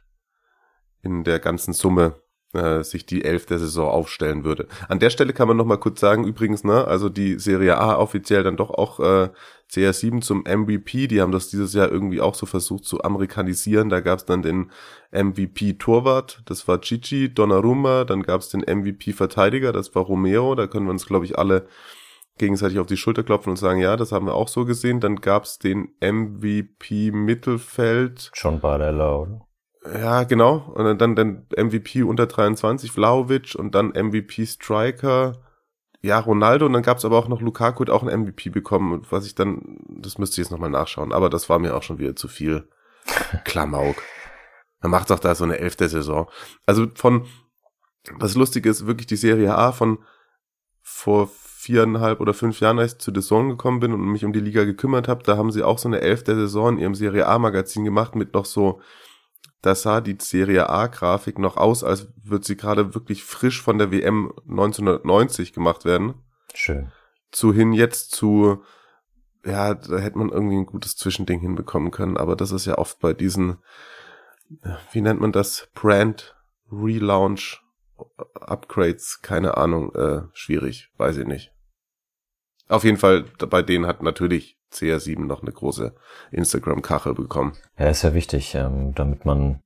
in 1.02 1.25
der 1.25 1.38
ganzen 1.38 1.73
Summe 1.73 2.14
äh, 2.52 2.83
sich 2.83 3.07
die 3.07 3.25
Elf 3.25 3.47
der 3.47 3.59
Saison 3.59 3.88
aufstellen 3.88 4.45
würde. 4.45 4.66
An 4.88 4.99
der 4.99 5.11
Stelle 5.11 5.33
kann 5.33 5.49
man 5.49 5.57
noch 5.57 5.64
mal 5.64 5.76
kurz 5.76 6.00
sagen, 6.00 6.25
übrigens, 6.25 6.64
ne, 6.64 6.85
also 6.85 7.09
die 7.09 7.38
Serie 7.38 7.78
A 7.78 7.97
offiziell 7.97 8.42
dann 8.42 8.57
doch 8.57 8.71
auch 8.71 8.99
äh, 8.99 9.28
CR7 9.71 10.21
zum 10.21 10.40
MVP, 10.40 11.07
die 11.07 11.21
haben 11.21 11.30
das 11.30 11.49
dieses 11.49 11.75
Jahr 11.75 11.90
irgendwie 11.90 12.21
auch 12.21 12.35
so 12.35 12.47
versucht 12.47 12.85
zu 12.85 13.02
amerikanisieren. 13.02 13.88
Da 13.88 14.00
gab 14.00 14.19
es 14.19 14.25
dann 14.25 14.42
den 14.42 14.73
MVP 15.12 15.75
Torwart, 15.75 16.42
das 16.47 16.66
war 16.66 16.80
Chichi 16.80 17.33
Donnarumma, 17.33 18.04
dann 18.04 18.25
gab 18.25 18.40
es 18.40 18.49
den 18.49 18.62
MVP 18.62 19.12
Verteidiger, 19.12 19.73
das 19.73 19.95
war 19.95 20.02
Romero, 20.02 20.57
da 20.57 20.66
können 20.66 20.87
wir 20.87 20.92
uns 20.92 21.07
glaube 21.07 21.26
ich 21.26 21.38
alle 21.38 21.66
gegenseitig 22.38 22.78
auf 22.80 22.87
die 22.87 22.97
Schulter 22.97 23.23
klopfen 23.23 23.50
und 23.50 23.57
sagen, 23.59 23.80
ja, 23.80 23.97
das 23.97 24.11
haben 24.12 24.26
wir 24.26 24.35
auch 24.35 24.49
so 24.49 24.64
gesehen. 24.64 24.99
Dann 24.99 25.16
gab 25.16 25.45
es 25.45 25.59
den 25.59 25.95
MVP 26.00 27.12
Mittelfeld, 27.12 28.30
Schon 28.35 28.61
Barella, 28.61 29.14
oder? 29.14 29.47
Ja, 29.84 30.25
genau. 30.25 30.72
Und 30.75 30.99
dann 31.00 31.16
dann 31.16 31.46
MVP 31.56 32.02
unter 32.02 32.26
23, 32.26 32.92
Vlaovic 32.92 33.54
und 33.54 33.75
dann 33.75 33.88
MVP 33.88 34.46
Striker. 34.46 35.38
Ja, 36.02 36.18
Ronaldo 36.18 36.66
und 36.66 36.72
dann 36.72 36.82
gab's 36.82 37.04
aber 37.04 37.18
auch 37.18 37.28
noch 37.28 37.42
Lukaku 37.42 37.82
hat 37.82 37.90
auch 37.90 38.02
ein 38.02 38.22
MVP 38.22 38.50
bekommen, 38.50 38.92
und 38.92 39.12
was 39.12 39.26
ich 39.26 39.34
dann, 39.34 39.78
das 39.88 40.16
müsste 40.16 40.34
ich 40.34 40.46
jetzt 40.46 40.50
nochmal 40.50 40.70
nachschauen, 40.70 41.12
aber 41.12 41.28
das 41.28 41.50
war 41.50 41.58
mir 41.58 41.76
auch 41.76 41.82
schon 41.82 41.99
wieder 41.99 42.16
zu 42.16 42.26
viel 42.26 42.68
Klamauk. 43.44 43.96
Man 44.80 44.90
macht 44.90 45.10
doch 45.10 45.18
da 45.18 45.34
so 45.34 45.44
eine 45.44 45.58
elfte 45.58 45.88
Saison. 45.88 46.30
Also 46.64 46.87
von 46.94 47.26
Das 48.18 48.34
Lustige 48.34 48.70
ist 48.70 48.87
wirklich 48.87 49.06
die 49.06 49.16
Serie 49.16 49.54
A 49.54 49.72
von 49.72 49.99
vor 50.82 51.28
viereinhalb 51.60 52.20
oder 52.20 52.32
fünf 52.32 52.60
Jahren, 52.60 52.78
als 52.78 52.94
ich 52.94 52.99
zu 53.00 53.12
The 53.14 53.20
Zone 53.20 53.50
gekommen 53.50 53.80
bin 53.80 53.92
und 53.92 54.00
mich 54.00 54.25
um 54.25 54.32
die 54.32 54.40
Liga 54.40 54.64
gekümmert 54.64 55.08
habe, 55.08 55.22
da 55.22 55.37
haben 55.37 55.52
sie 55.52 55.62
auch 55.62 55.78
so 55.78 55.88
eine 55.88 56.00
Elf 56.00 56.25
der 56.25 56.34
Saison 56.34 56.75
in 56.75 56.78
ihrem 56.78 56.94
Serie 56.94 57.26
A-Magazin 57.26 57.84
gemacht 57.84 58.14
mit 58.16 58.32
noch 58.32 58.46
so, 58.46 58.80
da 59.62 59.75
sah 59.75 60.00
die 60.00 60.17
Serie 60.19 60.69
A-Grafik 60.69 61.38
noch 61.38 61.57
aus, 61.57 61.85
als 61.85 62.09
würde 62.23 62.47
sie 62.47 62.57
gerade 62.57 62.95
wirklich 62.95 63.25
frisch 63.25 63.62
von 63.62 63.79
der 63.79 63.90
WM 63.90 64.33
1990 64.49 65.52
gemacht 65.52 65.85
werden. 65.85 66.14
Schön. 66.55 66.90
Zu 67.31 67.52
hin 67.52 67.73
jetzt 67.73 68.12
zu, 68.12 68.64
ja, 69.45 69.75
da 69.75 69.99
hätte 69.99 70.19
man 70.19 70.31
irgendwie 70.31 70.57
ein 70.57 70.67
gutes 70.67 70.97
Zwischending 70.97 71.40
hinbekommen 71.40 71.90
können, 71.90 72.17
aber 72.17 72.37
das 72.37 72.52
ist 72.52 72.67
ja 72.67 72.79
oft 72.79 73.00
bei 73.00 73.12
diesen, 73.12 73.59
wie 74.93 75.00
nennt 75.00 75.21
man 75.21 75.33
das, 75.33 75.69
Brand 75.75 76.37
Relaunch 76.71 77.62
Upgrades, 78.35 79.21
keine 79.23 79.57
Ahnung, 79.57 79.95
äh, 79.95 80.23
schwierig, 80.33 80.90
weiß 80.97 81.19
ich 81.19 81.26
nicht. 81.26 81.52
Auf 82.69 82.85
jeden 82.85 82.97
Fall, 82.97 83.23
bei 83.23 83.62
denen 83.62 83.87
hat 83.87 84.02
natürlich 84.02 84.60
CR7 84.72 85.26
noch 85.26 85.42
eine 85.42 85.52
große 85.52 85.94
Instagram-Kachel 86.32 87.14
bekommen. 87.14 87.56
Ja, 87.78 87.88
ist 87.88 88.02
ja 88.02 88.14
wichtig, 88.14 88.54
ähm, 88.54 88.94
damit 88.94 89.24
man 89.24 89.60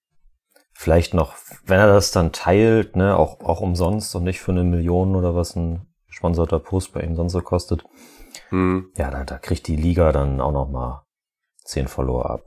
vielleicht 0.72 1.14
noch, 1.14 1.34
wenn 1.66 1.78
er 1.78 1.86
das 1.88 2.10
dann 2.10 2.32
teilt, 2.32 2.96
ne, 2.96 3.16
auch, 3.16 3.40
auch 3.40 3.60
umsonst 3.60 4.14
und 4.16 4.24
nicht 4.24 4.40
für 4.40 4.52
eine 4.52 4.64
Million 4.64 5.14
oder 5.14 5.34
was 5.34 5.54
ein 5.56 5.86
sponsorter 6.08 6.58
Post 6.58 6.92
bei 6.92 7.00
ihm 7.02 7.16
sonst 7.16 7.32
so 7.32 7.40
kostet. 7.40 7.84
Hm, 8.48 8.90
Ja, 8.96 9.10
da, 9.10 9.24
da 9.24 9.38
kriegt 9.38 9.66
die 9.68 9.76
Liga 9.76 10.10
dann 10.12 10.40
auch 10.40 10.52
noch 10.52 10.68
mal 10.68 11.04
10 11.64 11.88
Follower 11.88 12.28
ab. 12.30 12.44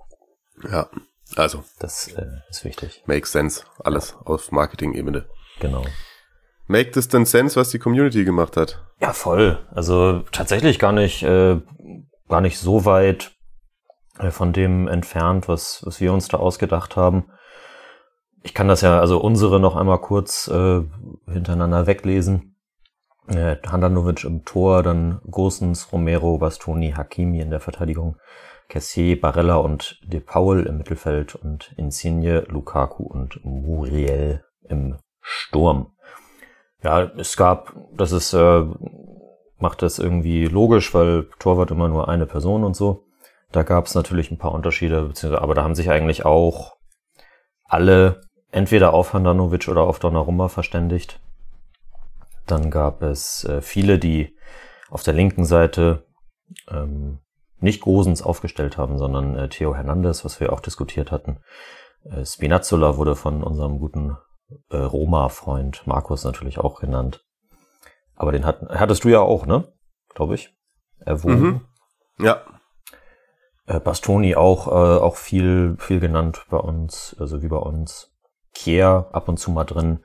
ja, 0.69 0.87
also, 1.35 1.63
Das 1.79 2.07
äh, 2.13 2.25
ist 2.49 2.63
wichtig. 2.63 3.03
makes 3.05 3.31
sense. 3.31 3.63
Alles 3.83 4.15
auf 4.25 4.51
Marketing-Ebene. 4.51 5.25
Genau. 5.59 5.83
Make 6.67 6.91
this 6.91 7.07
then 7.07 7.25
sense, 7.25 7.57
was 7.59 7.69
die 7.69 7.79
Community 7.79 8.25
gemacht 8.25 8.57
hat. 8.57 8.85
Ja, 8.99 9.13
voll. 9.13 9.65
Also 9.71 10.19
tatsächlich 10.31 10.79
gar 10.79 10.91
nicht, 10.91 11.23
äh, 11.23 11.61
gar 12.27 12.41
nicht 12.41 12.59
so 12.59 12.85
weit 12.85 13.35
äh, 14.19 14.31
von 14.31 14.53
dem 14.53 14.87
entfernt, 14.87 15.47
was, 15.47 15.81
was 15.85 16.01
wir 16.01 16.13
uns 16.13 16.27
da 16.27 16.37
ausgedacht 16.37 16.95
haben. 16.95 17.31
Ich 18.43 18.53
kann 18.53 18.67
das 18.67 18.81
ja, 18.81 18.99
also 18.99 19.19
unsere 19.19 19.59
noch 19.59 19.75
einmal 19.75 19.99
kurz 19.99 20.47
äh, 20.47 20.81
hintereinander 21.27 21.87
weglesen. 21.87 22.55
Äh, 23.27 23.57
Handanovic 23.67 24.23
im 24.23 24.45
Tor, 24.45 24.83
dann 24.83 25.19
Gosens, 25.29 25.91
Romero, 25.91 26.37
Bastoni, 26.37 26.91
Hakimi 26.91 27.41
in 27.41 27.49
der 27.49 27.59
Verteidigung, 27.59 28.17
Cassier, 28.69 29.19
Barella 29.19 29.55
und 29.55 29.99
De 30.03 30.21
Paul 30.21 30.65
im 30.65 30.77
Mittelfeld 30.77 31.35
und 31.35 31.73
Insigne, 31.77 32.41
Lukaku 32.47 33.03
und 33.03 33.43
Muriel 33.43 34.43
im 34.69 34.97
Sturm. 35.19 35.93
Ja, 36.83 37.01
es 37.17 37.35
gab, 37.35 37.75
das 37.93 38.11
ist, 38.11 38.33
äh, 38.33 38.65
macht 39.59 39.81
das 39.81 39.99
irgendwie 39.99 40.45
logisch, 40.45 40.93
weil 40.93 41.27
Torwart 41.39 41.71
immer 41.71 41.87
nur 41.87 42.07
eine 42.07 42.25
Person 42.25 42.63
und 42.63 42.75
so. 42.75 43.05
Da 43.51 43.63
gab 43.63 43.85
es 43.85 43.95
natürlich 43.95 44.31
ein 44.31 44.37
paar 44.37 44.51
Unterschiede, 44.51 45.03
beziehungsweise, 45.03 45.41
aber 45.41 45.55
da 45.55 45.63
haben 45.63 45.75
sich 45.75 45.89
eigentlich 45.89 46.25
auch 46.25 46.77
alle 47.63 48.21
entweder 48.51 48.93
auf 48.93 49.13
Handanovic 49.13 49.67
oder 49.67 49.83
auf 49.83 49.99
Donnarumma 49.99 50.47
verständigt. 50.47 51.19
Dann 52.45 52.71
gab 52.71 53.01
es 53.01 53.43
äh, 53.45 53.61
viele, 53.61 53.99
die 53.99 54.35
auf 54.89 55.03
der 55.03 55.13
linken 55.13 55.45
Seite 55.45 56.05
ähm, 56.69 57.19
nicht 57.59 57.81
Gosens 57.81 58.21
aufgestellt 58.21 58.77
haben, 58.77 58.97
sondern 58.97 59.35
äh, 59.35 59.49
Theo 59.49 59.75
Hernandez, 59.75 60.23
was 60.23 60.39
wir 60.39 60.53
auch 60.53 60.59
diskutiert 60.59 61.11
hatten. 61.11 61.39
Äh, 62.03 62.25
Spinazzola 62.25 62.97
wurde 62.97 63.15
von 63.15 63.43
unserem 63.43 63.79
guten 63.79 64.17
äh, 64.69 64.77
Roma-Freund 64.77 65.85
Markus 65.85 66.23
natürlich 66.23 66.59
auch 66.59 66.79
genannt. 66.79 67.25
Aber 68.17 68.31
den 68.33 68.45
hat, 68.45 68.61
hattest 68.69 69.05
du 69.05 69.09
ja 69.09 69.21
auch, 69.21 69.45
ne? 69.45 69.71
Glaube 70.13 70.35
ich. 70.35 70.53
Erwogen. 70.99 71.39
Mhm. 71.39 72.25
Ja, 72.25 72.41
Äh, 73.67 73.79
Bastoni 73.79 74.35
auch, 74.35 74.67
äh, 74.67 74.71
auch 75.01 75.15
viel, 75.17 75.75
viel 75.77 75.99
genannt 75.99 76.45
bei 76.49 76.57
uns, 76.57 77.15
also 77.19 77.41
wie 77.41 77.47
bei 77.47 77.57
uns. 77.57 78.11
Kier 78.53 79.07
ab 79.11 79.27
und 79.29 79.37
zu 79.37 79.51
mal 79.51 79.65
drin. 79.65 80.03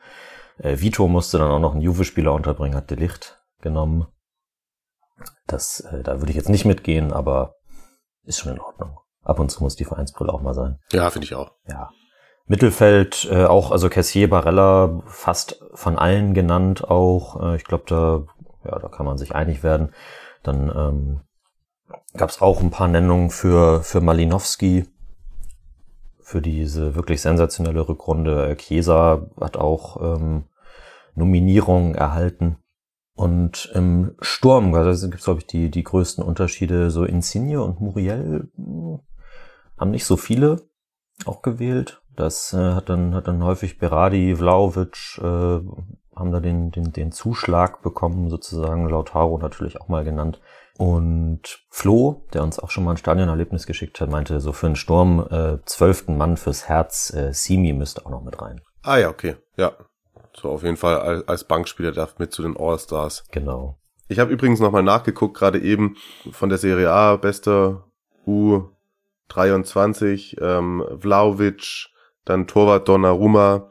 Äh, 0.58 0.78
Vito 0.80 1.08
musste 1.08 1.38
dann 1.38 1.50
auch 1.50 1.58
noch 1.60 1.72
einen 1.72 1.80
Juve-Spieler 1.80 2.32
unterbringen, 2.34 2.76
hat 2.76 2.90
De 2.90 2.98
Licht 2.98 3.40
genommen. 3.60 4.06
Das, 5.46 5.80
äh, 5.80 6.02
da 6.02 6.20
würde 6.20 6.30
ich 6.30 6.36
jetzt 6.36 6.48
nicht 6.50 6.64
mitgehen, 6.64 7.12
aber 7.12 7.54
ist 8.24 8.40
schon 8.40 8.52
in 8.52 8.60
Ordnung. 8.60 8.98
Ab 9.22 9.38
und 9.38 9.50
zu 9.50 9.62
muss 9.62 9.76
die 9.76 9.84
Vereinsbrille 9.84 10.32
auch 10.32 10.42
mal 10.42 10.54
sein. 10.54 10.78
ja, 10.92 11.08
finde 11.10 11.24
ich 11.26 11.34
auch. 11.34 11.52
Ja. 11.66 11.90
Mittelfeld 12.52 13.26
äh, 13.30 13.46
auch, 13.46 13.70
also 13.70 13.88
Cassier, 13.88 14.28
Barella 14.28 15.00
fast 15.06 15.64
von 15.72 15.96
allen 15.96 16.34
genannt 16.34 16.84
auch. 16.86 17.42
Äh, 17.42 17.56
ich 17.56 17.64
glaube, 17.64 17.84
da, 17.86 18.24
ja, 18.70 18.78
da 18.78 18.88
kann 18.88 19.06
man 19.06 19.16
sich 19.16 19.34
einig 19.34 19.62
werden. 19.62 19.94
Dann 20.42 20.68
ähm, 20.68 21.20
gab 22.14 22.28
es 22.28 22.42
auch 22.42 22.60
ein 22.60 22.70
paar 22.70 22.88
Nennungen 22.88 23.30
für, 23.30 23.82
für 23.82 24.02
Malinowski, 24.02 24.84
für 26.20 26.42
diese 26.42 26.94
wirklich 26.94 27.22
sensationelle 27.22 27.88
Rückrunde. 27.88 28.50
Äh, 28.50 28.56
Chiesa 28.56 29.22
hat 29.40 29.56
auch 29.56 30.16
ähm, 30.16 30.44
Nominierungen 31.14 31.94
erhalten. 31.94 32.58
Und 33.14 33.72
im 33.72 34.14
Sturm, 34.20 34.74
also 34.74 35.08
gibt 35.08 35.20
es, 35.20 35.24
glaube 35.24 35.40
ich, 35.40 35.46
die, 35.46 35.70
die 35.70 35.84
größten 35.84 36.22
Unterschiede. 36.22 36.90
So 36.90 37.04
Insigne 37.04 37.62
und 37.62 37.80
Muriel 37.80 38.50
mh, 38.58 39.00
haben 39.78 39.90
nicht 39.90 40.04
so 40.04 40.18
viele 40.18 40.60
auch 41.24 41.40
gewählt. 41.40 42.01
Das 42.16 42.52
äh, 42.52 42.74
hat 42.74 42.88
dann 42.88 43.14
hat 43.14 43.28
dann 43.28 43.42
häufig 43.42 43.78
Berardi, 43.78 44.36
Vlaovic 44.36 45.18
äh, 45.18 45.60
haben 46.14 46.30
da 46.30 46.40
den, 46.40 46.70
den 46.70 46.92
den 46.92 47.12
Zuschlag 47.12 47.82
bekommen 47.82 48.28
sozusagen. 48.28 48.88
Lautaro 48.88 49.38
natürlich 49.38 49.80
auch 49.80 49.88
mal 49.88 50.04
genannt. 50.04 50.40
Und 50.78 51.60
Flo, 51.70 52.24
der 52.32 52.42
uns 52.42 52.58
auch 52.58 52.70
schon 52.70 52.84
mal 52.84 52.92
ein 52.92 52.96
Stadionerlebnis 52.96 53.66
geschickt 53.66 54.00
hat, 54.00 54.10
meinte 54.10 54.40
so 54.40 54.52
für 54.52 54.66
einen 54.66 54.76
Sturm 54.76 55.26
äh, 55.30 55.58
zwölften 55.64 56.16
Mann 56.16 56.36
fürs 56.36 56.68
Herz. 56.68 57.12
Äh, 57.14 57.32
Simi 57.32 57.72
müsste 57.72 58.06
auch 58.06 58.10
noch 58.10 58.22
mit 58.22 58.40
rein. 58.40 58.60
Ah 58.82 58.96
ja, 58.96 59.08
okay. 59.08 59.36
Ja. 59.56 59.72
So 60.34 60.50
auf 60.50 60.62
jeden 60.62 60.78
Fall 60.78 60.98
als, 60.98 61.28
als 61.28 61.44
Bankspieler 61.44 61.92
darf 61.92 62.18
mit 62.18 62.32
zu 62.32 62.42
den 62.42 62.56
All-Stars. 62.56 63.24
Genau. 63.30 63.78
Ich 64.08 64.18
habe 64.18 64.32
übrigens 64.32 64.60
nochmal 64.60 64.82
nachgeguckt, 64.82 65.36
gerade 65.36 65.60
eben 65.60 65.96
von 66.30 66.48
der 66.48 66.56
Serie 66.58 66.90
A, 66.90 67.16
bester 67.16 67.84
U23, 68.26 70.40
ähm, 70.40 70.84
Vlaovic, 70.98 71.91
dann 72.24 72.46
Torwart 72.46 72.88
Donnarumma, 72.88 73.68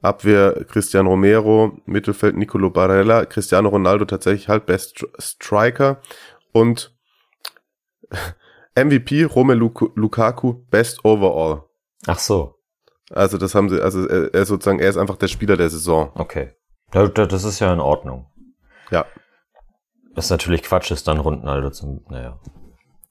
Abwehr 0.00 0.64
Cristian 0.68 1.06
Romero, 1.06 1.78
Mittelfeld 1.86 2.36
Nicolo 2.36 2.70
Barella, 2.70 3.24
Cristiano 3.26 3.68
Ronaldo 3.68 4.04
tatsächlich 4.04 4.48
halt 4.48 4.66
Best 4.66 4.96
Stri- 4.96 5.20
Striker 5.20 6.00
und 6.52 6.94
MVP 8.76 9.24
Romelu 9.24 9.70
Lukaku 9.94 10.54
Best 10.70 11.04
Overall. 11.04 11.62
Ach 12.06 12.18
so, 12.18 12.56
Also 13.10 13.38
das 13.38 13.54
haben 13.54 13.68
sie, 13.68 13.80
also 13.80 14.06
er, 14.08 14.32
er 14.34 14.44
sozusagen, 14.44 14.80
er 14.80 14.88
ist 14.90 14.96
einfach 14.96 15.16
der 15.16 15.28
Spieler 15.28 15.56
der 15.56 15.70
Saison. 15.70 16.10
okay. 16.14 16.52
Das 16.90 17.44
ist 17.44 17.58
ja 17.60 17.72
in 17.72 17.80
Ordnung. 17.80 18.26
Ja. 18.90 19.06
Das 20.14 20.26
ist 20.26 20.30
natürlich 20.30 20.62
Quatsch, 20.62 20.90
ist 20.90 21.08
dann 21.08 21.20
Rundenaldo 21.20 21.70
zum, 21.70 22.04
naja. 22.10 22.38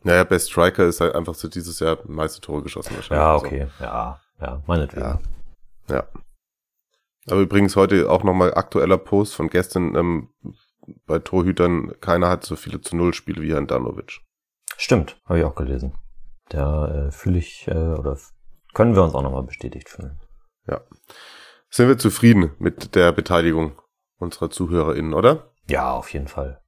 Naja, 0.04 0.24
Best 0.24 0.52
Striker 0.52 0.86
ist 0.86 1.02
halt 1.02 1.16
einfach 1.16 1.34
so 1.34 1.48
dieses 1.48 1.80
Jahr 1.80 1.98
meiste 2.06 2.42
Tore 2.42 2.62
geschossen 2.62 2.96
wahrscheinlich. 2.96 3.24
Ja, 3.24 3.34
Also, 3.34 3.46
okay. 3.46 3.68
Ja, 3.80 4.20
ja, 4.42 4.64
meinetwegen. 4.68 5.02
Ja. 5.02 5.20
Ja. 5.90 6.08
Aber 7.28 7.42
übrigens 7.42 7.76
heute 7.76 8.10
auch 8.10 8.24
nochmal 8.24 8.54
aktueller 8.54 8.98
Post 8.98 9.36
von 9.36 9.50
gestern, 9.50 9.96
ähm, 9.96 10.30
bei 11.06 11.20
Torhütern, 11.20 11.94
keiner 12.02 12.30
hat 12.30 12.44
so 12.44 12.56
viele 12.56 12.82
zu 12.82 12.96
Null 12.96 13.14
Spiele 13.14 13.42
wie 13.42 13.54
Handanovic. 13.54 14.22
Stimmt, 14.78 15.22
habe 15.26 15.40
ich 15.40 15.46
auch 15.46 15.56
gelesen. 15.56 15.94
Da 16.50 17.08
äh, 17.08 17.12
fühle 17.12 17.38
ich, 17.38 17.68
äh, 17.68 17.74
oder 17.74 18.18
können 18.74 18.96
wir 18.96 19.04
uns 19.04 19.14
auch 19.14 19.22
nochmal 19.22 19.44
bestätigt 19.44 19.90
fühlen. 19.90 20.20
Sind 21.74 21.88
wir 21.88 21.98
zufrieden 21.98 22.52
mit 22.60 22.96
der 22.96 23.14
Beteiligung 23.14 23.82
unserer 24.18 24.50
ZuhörerInnen, 24.50 25.14
oder? 25.14 25.54
Ja, 25.70 25.94
auf 25.94 26.12
jeden 26.12 26.28
Fall. 26.28 26.62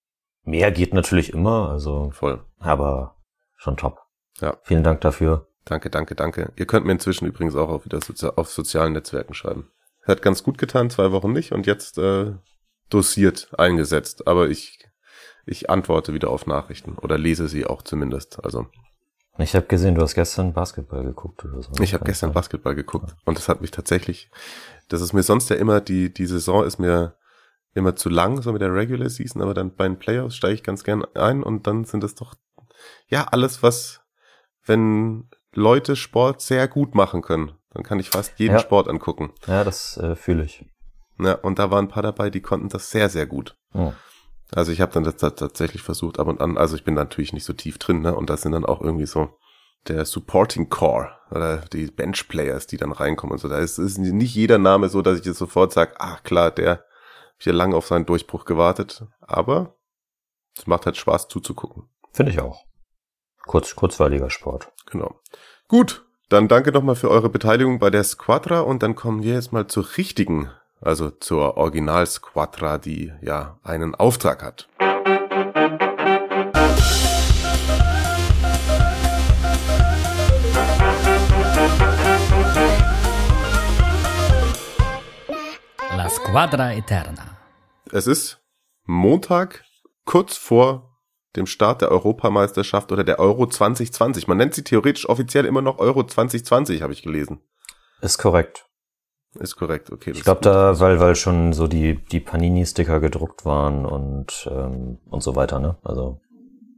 Mehr 0.44 0.72
geht 0.72 0.94
natürlich 0.94 1.34
immer, 1.34 1.70
also, 1.70 2.12
Voll. 2.12 2.42
aber 2.60 3.18
schon 3.58 3.76
top. 3.76 4.00
Ja. 4.40 4.58
Vielen 4.64 4.84
Dank 4.84 5.02
dafür. 5.02 5.50
Danke, 5.66 5.90
danke, 5.90 6.16
danke. 6.16 6.52
Ihr 6.56 6.66
könnt 6.66 6.86
mir 6.86 6.92
inzwischen 6.92 7.26
übrigens 7.26 7.56
auch 7.56 7.70
auf 7.70 7.86
wieder 7.86 8.02
sozi 8.02 8.28
auf 8.28 8.50
sozialen 8.50 8.94
Netzwerken 8.94 9.34
schreiben. 9.34 9.70
Hat 10.06 10.22
ganz 10.22 10.44
gut 10.44 10.58
getan, 10.58 10.90
zwei 10.90 11.12
Wochen 11.12 11.32
nicht 11.32 11.54
und 11.54 11.66
jetzt 11.66 11.98
äh, 11.98 12.34
dosiert 12.90 13.50
eingesetzt. 13.58 14.28
Aber 14.28 14.50
ich, 14.50 14.80
ich 15.46 15.70
antworte 15.70 16.14
wieder 16.14 16.30
auf 16.30 16.46
Nachrichten 16.46 16.98
oder 16.98 17.18
lese 17.18 17.48
sie 17.48 17.66
auch 17.66 17.82
zumindest. 17.82 18.44
Also 18.44 18.68
Ich 19.38 19.56
habe 19.56 19.68
gesehen, 19.68 19.96
du 19.96 20.02
hast 20.02 20.16
gestern 20.16 20.52
Basketball 20.52 21.04
geguckt 21.04 21.46
oder 21.46 21.62
so. 21.62 21.72
ich 21.82 21.94
habe 21.94 22.04
gestern. 22.04 22.34
Basketball 22.34 22.76
geguckt 22.76 23.16
und 23.26 23.38
das 23.38 23.48
hat 23.48 23.62
mich 23.62 23.72
tatsächlich, 23.72 24.30
das 24.90 25.02
ist 25.02 25.14
mir 25.14 25.24
sonst 25.24 25.50
ja 25.50 25.56
immer, 25.56 25.80
die, 25.80 26.14
die 26.14 26.26
Saison 26.26 26.66
ist 26.66 26.78
mir 26.80 27.16
immer 27.74 27.96
zu 27.96 28.10
lang, 28.10 28.42
so 28.42 28.52
mit 28.52 28.62
der 28.62 28.74
Regular 28.74 29.10
Season, 29.10 29.42
aber 29.42 29.54
dann 29.54 29.74
bei 29.76 29.86
den 29.86 29.98
Playoffs 29.98 30.36
steige 30.36 30.54
ich 30.56 30.64
ganz 30.64 30.84
gern 30.84 31.04
ein 31.16 31.42
und 31.42 31.66
dann 31.66 31.86
sind 31.86 32.04
das 32.04 32.16
doch, 32.16 32.36
ja, 33.08 33.24
alles, 33.32 33.64
was, 33.64 34.02
wenn 34.66 35.30
Leute 35.54 35.96
Sport 35.96 36.42
sehr 36.42 36.68
gut 36.68 36.96
machen 36.96 37.22
können, 37.22 37.54
dann 37.74 37.84
kann 37.84 38.00
ich 38.00 38.10
fast 38.10 38.40
jeden 38.40 38.56
Ja. 38.56 38.60
Sport 38.60 38.88
angucken. 38.88 39.32
Ja, 39.48 39.64
das 39.64 39.98
äh, 39.98 40.16
fühle 40.16 40.44
ich. 40.44 40.66
Ja, 41.20 41.34
und 41.36 41.60
da 41.60 41.72
waren 41.72 41.86
ein 41.86 41.90
paar 41.90 42.04
dabei, 42.04 42.30
die 42.30 42.42
konnten 42.42 42.70
das 42.70 42.90
sehr, 42.90 43.10
sehr 43.10 43.26
gut. 43.26 43.56
Hm. 43.72 43.94
Also 44.52 44.72
ich 44.72 44.82
habe 44.82 44.92
dann 44.92 45.04
das 45.04 45.18
tatsächlich 45.18 45.82
versucht 45.82 46.20
ab 46.20 46.28
und 46.28 46.42
an, 46.42 46.58
also 46.58 46.76
ich 46.76 46.84
bin 46.84 46.94
natürlich 46.94 47.34
nicht 47.34 47.46
so 47.46 47.54
tief 47.54 47.78
drin, 47.78 48.02
ne? 48.02 48.16
Und 48.16 48.30
das 48.30 48.44
sind 48.44 48.52
dann 48.52 48.66
auch 48.66 48.82
irgendwie 48.82 49.08
so 49.08 49.30
der 49.88 50.06
Supporting 50.06 50.70
Core 50.70 51.12
oder 51.32 51.58
die 51.58 51.88
Bench 51.88 52.28
Players, 52.28 52.68
die 52.68 52.78
dann 52.78 52.92
reinkommen 52.92 53.34
und 53.34 53.40
so. 53.40 53.50
Da 53.50 53.58
ist, 53.58 53.80
ist 53.80 53.98
nicht 53.98 54.36
jeder 54.36 54.58
Name 54.58 54.90
so, 54.90 55.02
dass 55.02 55.20
ich 55.20 55.26
jetzt 55.26 55.40
sofort 55.40 55.74
sage, 55.74 55.96
ach 55.98 56.24
klar, 56.24 56.52
der 56.52 56.72
hat 56.72 56.86
hier 57.40 57.54
lange 57.54 57.76
auf 57.76 57.88
seinen 57.88 58.06
Durchbruch 58.06 58.46
gewartet. 58.46 59.06
Aber 59.22 59.76
es 60.58 60.68
macht 60.68 60.86
halt 60.86 60.98
Spaß 60.98 61.28
zuzugucken. 61.28 61.90
Finde 62.12 62.32
ich 62.32 62.40
auch. 62.40 62.64
Kurz, 63.46 63.76
kurzweiliger 63.76 64.30
Sport. 64.30 64.72
Genau. 64.86 65.20
Gut, 65.68 66.06
dann 66.30 66.48
danke 66.48 66.72
nochmal 66.72 66.96
für 66.96 67.10
eure 67.10 67.30
Beteiligung 67.30 67.78
bei 67.78 67.90
der 67.90 68.04
Squadra 68.04 68.62
und 68.62 68.82
dann 68.84 68.96
kommen 68.96 69.22
wir 69.22 69.34
jetzt 69.34 69.52
mal 69.52 69.68
zur 69.68 69.86
richtigen, 69.98 70.50
also 70.80 71.10
zur 71.10 71.58
Original 71.58 72.08
Squadra, 72.08 72.78
die 72.78 73.12
ja 73.22 73.60
einen 73.64 73.96
Auftrag 73.96 74.42
hat. 74.44 74.70
La 85.98 86.10
Squadra 86.10 86.72
Eterna. 86.72 87.38
Es 87.92 88.08
ist 88.08 88.42
Montag, 88.86 89.66
kurz 90.06 90.38
vor 90.38 90.93
dem 91.36 91.46
Start 91.46 91.82
der 91.82 91.92
Europameisterschaft 91.92 92.92
oder 92.92 93.04
der 93.04 93.20
Euro 93.20 93.48
2020. 93.48 94.28
Man 94.28 94.38
nennt 94.38 94.54
sie 94.54 94.64
theoretisch 94.64 95.10
offiziell 95.10 95.46
immer 95.46 95.62
noch 95.62 95.80
Euro 95.80 96.04
2020, 96.04 96.82
habe 96.82 96.94
ich 96.94 97.02
gelesen. 97.02 97.40
Ist 98.02 98.18
korrekt. 98.18 98.68
Ist 99.40 99.56
korrekt, 99.56 99.92
okay. 99.92 100.12
Ich 100.12 100.24
glaube 100.24 100.42
da, 100.42 100.80
weil, 100.80 101.00
weil 101.00 101.16
schon 101.16 101.54
so 101.54 101.68
die, 101.68 101.96
die 101.96 102.20
Panini-Sticker 102.20 103.00
gedruckt 103.00 103.46
waren 103.46 103.86
und, 103.86 104.48
ähm, 104.52 105.00
und 105.10 105.24
so 105.24 105.36
weiter, 105.36 105.60
ne? 105.60 105.78
Also, 105.84 106.20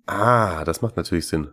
Ah, 0.07 0.63
das 0.65 0.81
macht 0.81 0.97
natürlich 0.97 1.27
Sinn. 1.27 1.49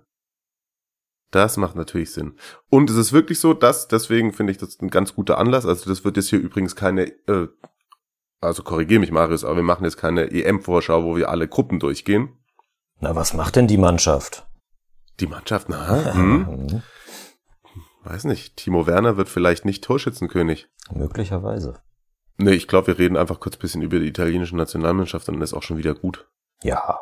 Das 1.30 1.56
macht 1.56 1.74
natürlich 1.74 2.12
Sinn. 2.12 2.36
Und 2.68 2.90
es 2.90 2.96
ist 2.96 3.12
wirklich 3.12 3.40
so, 3.40 3.54
dass, 3.54 3.88
deswegen 3.88 4.32
finde 4.32 4.52
ich 4.52 4.58
das 4.58 4.78
ein 4.80 4.90
ganz 4.90 5.14
guter 5.14 5.38
Anlass. 5.38 5.64
Also 5.64 5.88
das 5.88 6.04
wird 6.04 6.18
jetzt 6.18 6.28
hier 6.28 6.40
übrigens 6.40 6.76
keine, 6.76 7.06
äh, 7.26 7.48
also 8.40 8.62
korrigiere 8.62 9.00
mich 9.00 9.10
Marius, 9.10 9.44
aber 9.44 9.56
wir 9.56 9.62
machen 9.62 9.84
jetzt 9.84 9.96
keine 9.96 10.30
EM-Vorschau, 10.30 11.04
wo 11.04 11.16
wir 11.16 11.30
alle 11.30 11.48
Gruppen 11.48 11.78
durchgehen. 11.78 12.36
Na, 13.02 13.14
was 13.14 13.34
macht 13.34 13.56
denn 13.56 13.66
die 13.66 13.76
Mannschaft? 13.78 14.46
Die 15.20 15.26
Mannschaft, 15.26 15.68
na, 15.68 16.14
hm, 16.14 16.38
Mhm. 16.66 16.82
weiß 18.04 18.24
nicht. 18.24 18.56
Timo 18.56 18.86
Werner 18.86 19.16
wird 19.16 19.28
vielleicht 19.28 19.64
nicht 19.64 19.84
Torschützenkönig. 19.84 20.68
Möglicherweise. 20.92 21.82
Nee, 22.38 22.52
ich 22.52 22.66
glaube, 22.68 22.88
wir 22.88 22.98
reden 22.98 23.16
einfach 23.16 23.40
kurz 23.40 23.56
bisschen 23.56 23.82
über 23.82 23.98
die 23.98 24.08
italienische 24.08 24.56
Nationalmannschaft 24.56 25.28
und 25.28 25.34
dann 25.34 25.42
ist 25.42 25.52
auch 25.52 25.62
schon 25.62 25.76
wieder 25.76 25.94
gut. 25.94 26.26
Ja. 26.62 27.00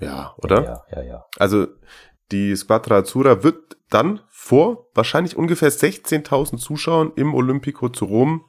Ja, 0.00 0.34
oder? 0.38 0.64
Ja, 0.64 0.82
ja, 0.90 1.02
ja. 1.02 1.24
Also 1.38 1.68
die 2.32 2.56
Squadra 2.56 2.96
Azzurra 2.96 3.42
wird 3.42 3.76
dann 3.90 4.20
vor 4.30 4.88
wahrscheinlich 4.94 5.36
ungefähr 5.36 5.70
16.000 5.70 6.58
Zuschauern 6.58 7.12
im 7.16 7.34
Olympico 7.34 7.88
zu 7.88 8.06
Rom 8.06 8.44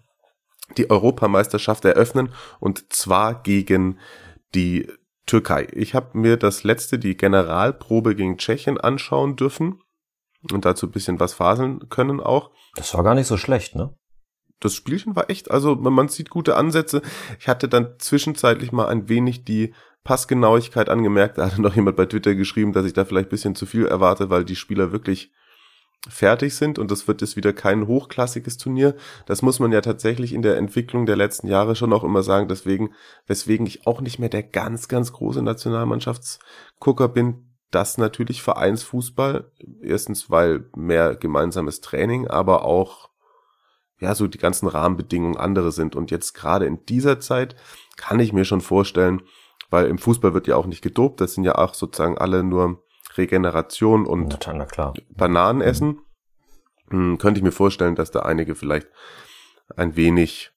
die 0.78 0.90
Europameisterschaft 0.90 1.86
eröffnen 1.86 2.34
und 2.60 2.92
zwar 2.92 3.44
gegen 3.44 4.00
die 4.56 4.92
Türkei. 5.26 5.68
Ich 5.72 5.96
habe 5.96 6.18
mir 6.18 6.38
das 6.38 6.64
letzte, 6.64 7.00
die 7.00 7.18
Generalprobe 7.18 8.16
gegen 8.16 8.38
Tschechien 8.38 8.80
anschauen 8.80 9.36
dürfen 9.36 9.82
und 10.52 10.66
dazu 10.66 10.88
ein 10.88 10.92
bisschen 10.92 11.20
was 11.20 11.34
faseln 11.34 11.90
können 11.90 12.20
auch. 12.20 12.52
Das 12.76 12.94
war 12.94 13.04
gar 13.04 13.16
nicht 13.16 13.28
so 13.28 13.38
schlecht, 13.38 13.76
ne? 13.76 13.96
Das 14.60 14.74
Spielchen 14.74 15.16
war 15.16 15.30
echt, 15.30 15.52
also 15.52 15.76
man 15.76 16.08
sieht 16.08 16.30
gute 16.30 16.56
Ansätze. 16.56 17.02
Ich 17.40 17.48
hatte 17.48 17.68
dann 17.68 17.96
zwischenzeitlich 18.00 18.72
mal 18.72 18.88
ein 18.88 19.10
wenig 19.10 19.44
die 19.44 19.74
Passgenauigkeit 20.04 20.90
angemerkt. 20.90 21.38
Da 21.38 21.48
hatte 21.48 21.62
noch 21.62 21.76
jemand 21.76 21.98
bei 21.98 22.06
Twitter 22.06 22.36
geschrieben, 22.36 22.72
dass 22.72 22.86
ich 22.86 22.94
da 22.94 23.04
vielleicht 23.04 23.28
ein 23.28 23.32
bisschen 23.32 23.56
zu 23.56 23.66
viel 23.66 23.86
erwarte, 23.86 24.30
weil 24.30 24.46
die 24.46 24.56
Spieler 24.56 24.92
wirklich 24.92 25.34
fertig 26.10 26.56
sind 26.56 26.80
und 26.80 26.92
das 26.92 27.08
wird 27.08 27.22
jetzt 27.22 27.36
wieder 27.36 27.54
kein 27.54 27.88
hochklassiges 27.88 28.58
Turnier. 28.58 28.96
Das 29.26 29.42
muss 29.42 29.60
man 29.60 29.72
ja 29.72 29.82
tatsächlich 29.82 30.34
in 30.34 30.42
der 30.42 30.58
Entwicklung 30.58 31.06
der 31.06 31.16
letzten 31.16 31.48
Jahre 31.48 31.76
schon 31.76 31.94
auch 31.94 32.04
immer 32.04 32.24
sagen. 32.24 32.48
Deswegen, 32.48 32.94
weswegen 33.28 33.66
ich 33.66 33.88
auch 33.88 34.02
nicht 34.02 34.20
mehr 34.20 34.30
der 34.30 34.44
ganz, 34.44 34.88
ganz 34.88 35.14
große 35.14 35.42
Nationalmannschaftsgucker 35.42 37.08
bin, 37.08 37.56
dass 37.72 37.98
natürlich 37.98 38.42
Vereinsfußball, 38.42 39.52
erstens 39.82 40.30
weil 40.30 40.70
mehr 40.76 41.16
gemeinsames 41.16 41.82
Training, 41.82 42.28
aber 42.28 42.64
auch 42.64 43.10
ja, 44.00 44.14
so 44.14 44.28
die 44.28 44.38
ganzen 44.38 44.68
Rahmenbedingungen 44.68 45.38
andere 45.38 45.72
sind. 45.72 45.96
Und 45.96 46.12
jetzt 46.12 46.34
gerade 46.34 46.66
in 46.66 46.86
dieser 46.86 47.20
Zeit 47.20 47.56
kann 47.98 48.20
ich 48.20 48.34
mir 48.34 48.46
schon 48.46 48.62
vorstellen, 48.62 49.22
weil 49.70 49.88
im 49.88 49.98
Fußball 49.98 50.34
wird 50.34 50.48
ja 50.48 50.56
auch 50.56 50.68
nicht 50.68 50.82
gedopt, 50.82 51.22
das 51.22 51.34
sind 51.34 51.44
ja 51.44 51.56
auch 51.56 51.74
sozusagen 51.74 52.18
alle 52.18 52.44
nur 52.44 52.85
Regeneration 53.18 54.06
und 54.06 54.40
Na, 54.46 54.66
na. 54.78 54.94
Bananen 55.10 55.62
essen, 55.62 56.02
hm, 56.90 57.18
könnte 57.18 57.40
ich 57.40 57.44
mir 57.44 57.52
vorstellen, 57.52 57.96
dass 57.96 58.12
da 58.12 58.22
einige 58.22 58.56
vielleicht 58.56 58.88
ein 59.76 59.96
wenig 59.96 60.52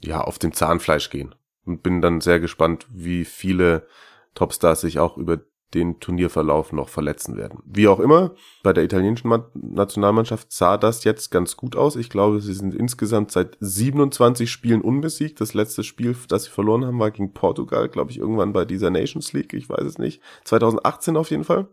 ja 0.00 0.20
auf 0.20 0.38
dem 0.38 0.52
Zahnfleisch 0.52 1.10
gehen. 1.10 1.34
Und 1.64 1.82
bin 1.82 2.00
dann 2.00 2.20
sehr 2.20 2.40
gespannt, 2.40 2.86
wie 2.90 3.24
viele 3.24 3.86
Topstars 4.34 4.80
sich 4.80 4.98
auch 4.98 5.16
über 5.16 5.40
den 5.74 6.00
Turnierverlauf 6.00 6.72
noch 6.72 6.88
verletzen 6.88 7.36
werden. 7.36 7.60
Wie 7.64 7.88
auch 7.88 7.98
immer, 8.00 8.34
bei 8.62 8.72
der 8.72 8.84
italienischen 8.84 9.28
Ma- 9.28 9.50
Nationalmannschaft 9.54 10.52
sah 10.52 10.76
das 10.76 11.04
jetzt 11.04 11.30
ganz 11.30 11.56
gut 11.56 11.76
aus. 11.76 11.96
Ich 11.96 12.10
glaube, 12.10 12.40
sie 12.40 12.54
sind 12.54 12.74
insgesamt 12.74 13.30
seit 13.32 13.56
27 13.60 14.50
Spielen 14.50 14.82
unbesiegt. 14.82 15.40
Das 15.40 15.54
letzte 15.54 15.82
Spiel, 15.82 16.16
das 16.28 16.44
sie 16.44 16.50
verloren 16.50 16.84
haben, 16.84 16.98
war 16.98 17.10
gegen 17.10 17.32
Portugal, 17.32 17.88
glaube 17.88 18.10
ich, 18.10 18.18
irgendwann 18.18 18.52
bei 18.52 18.64
dieser 18.64 18.90
Nations 18.90 19.32
League. 19.32 19.52
Ich 19.54 19.68
weiß 19.68 19.84
es 19.84 19.98
nicht. 19.98 20.20
2018 20.44 21.16
auf 21.16 21.30
jeden 21.30 21.44
Fall. 21.44 21.68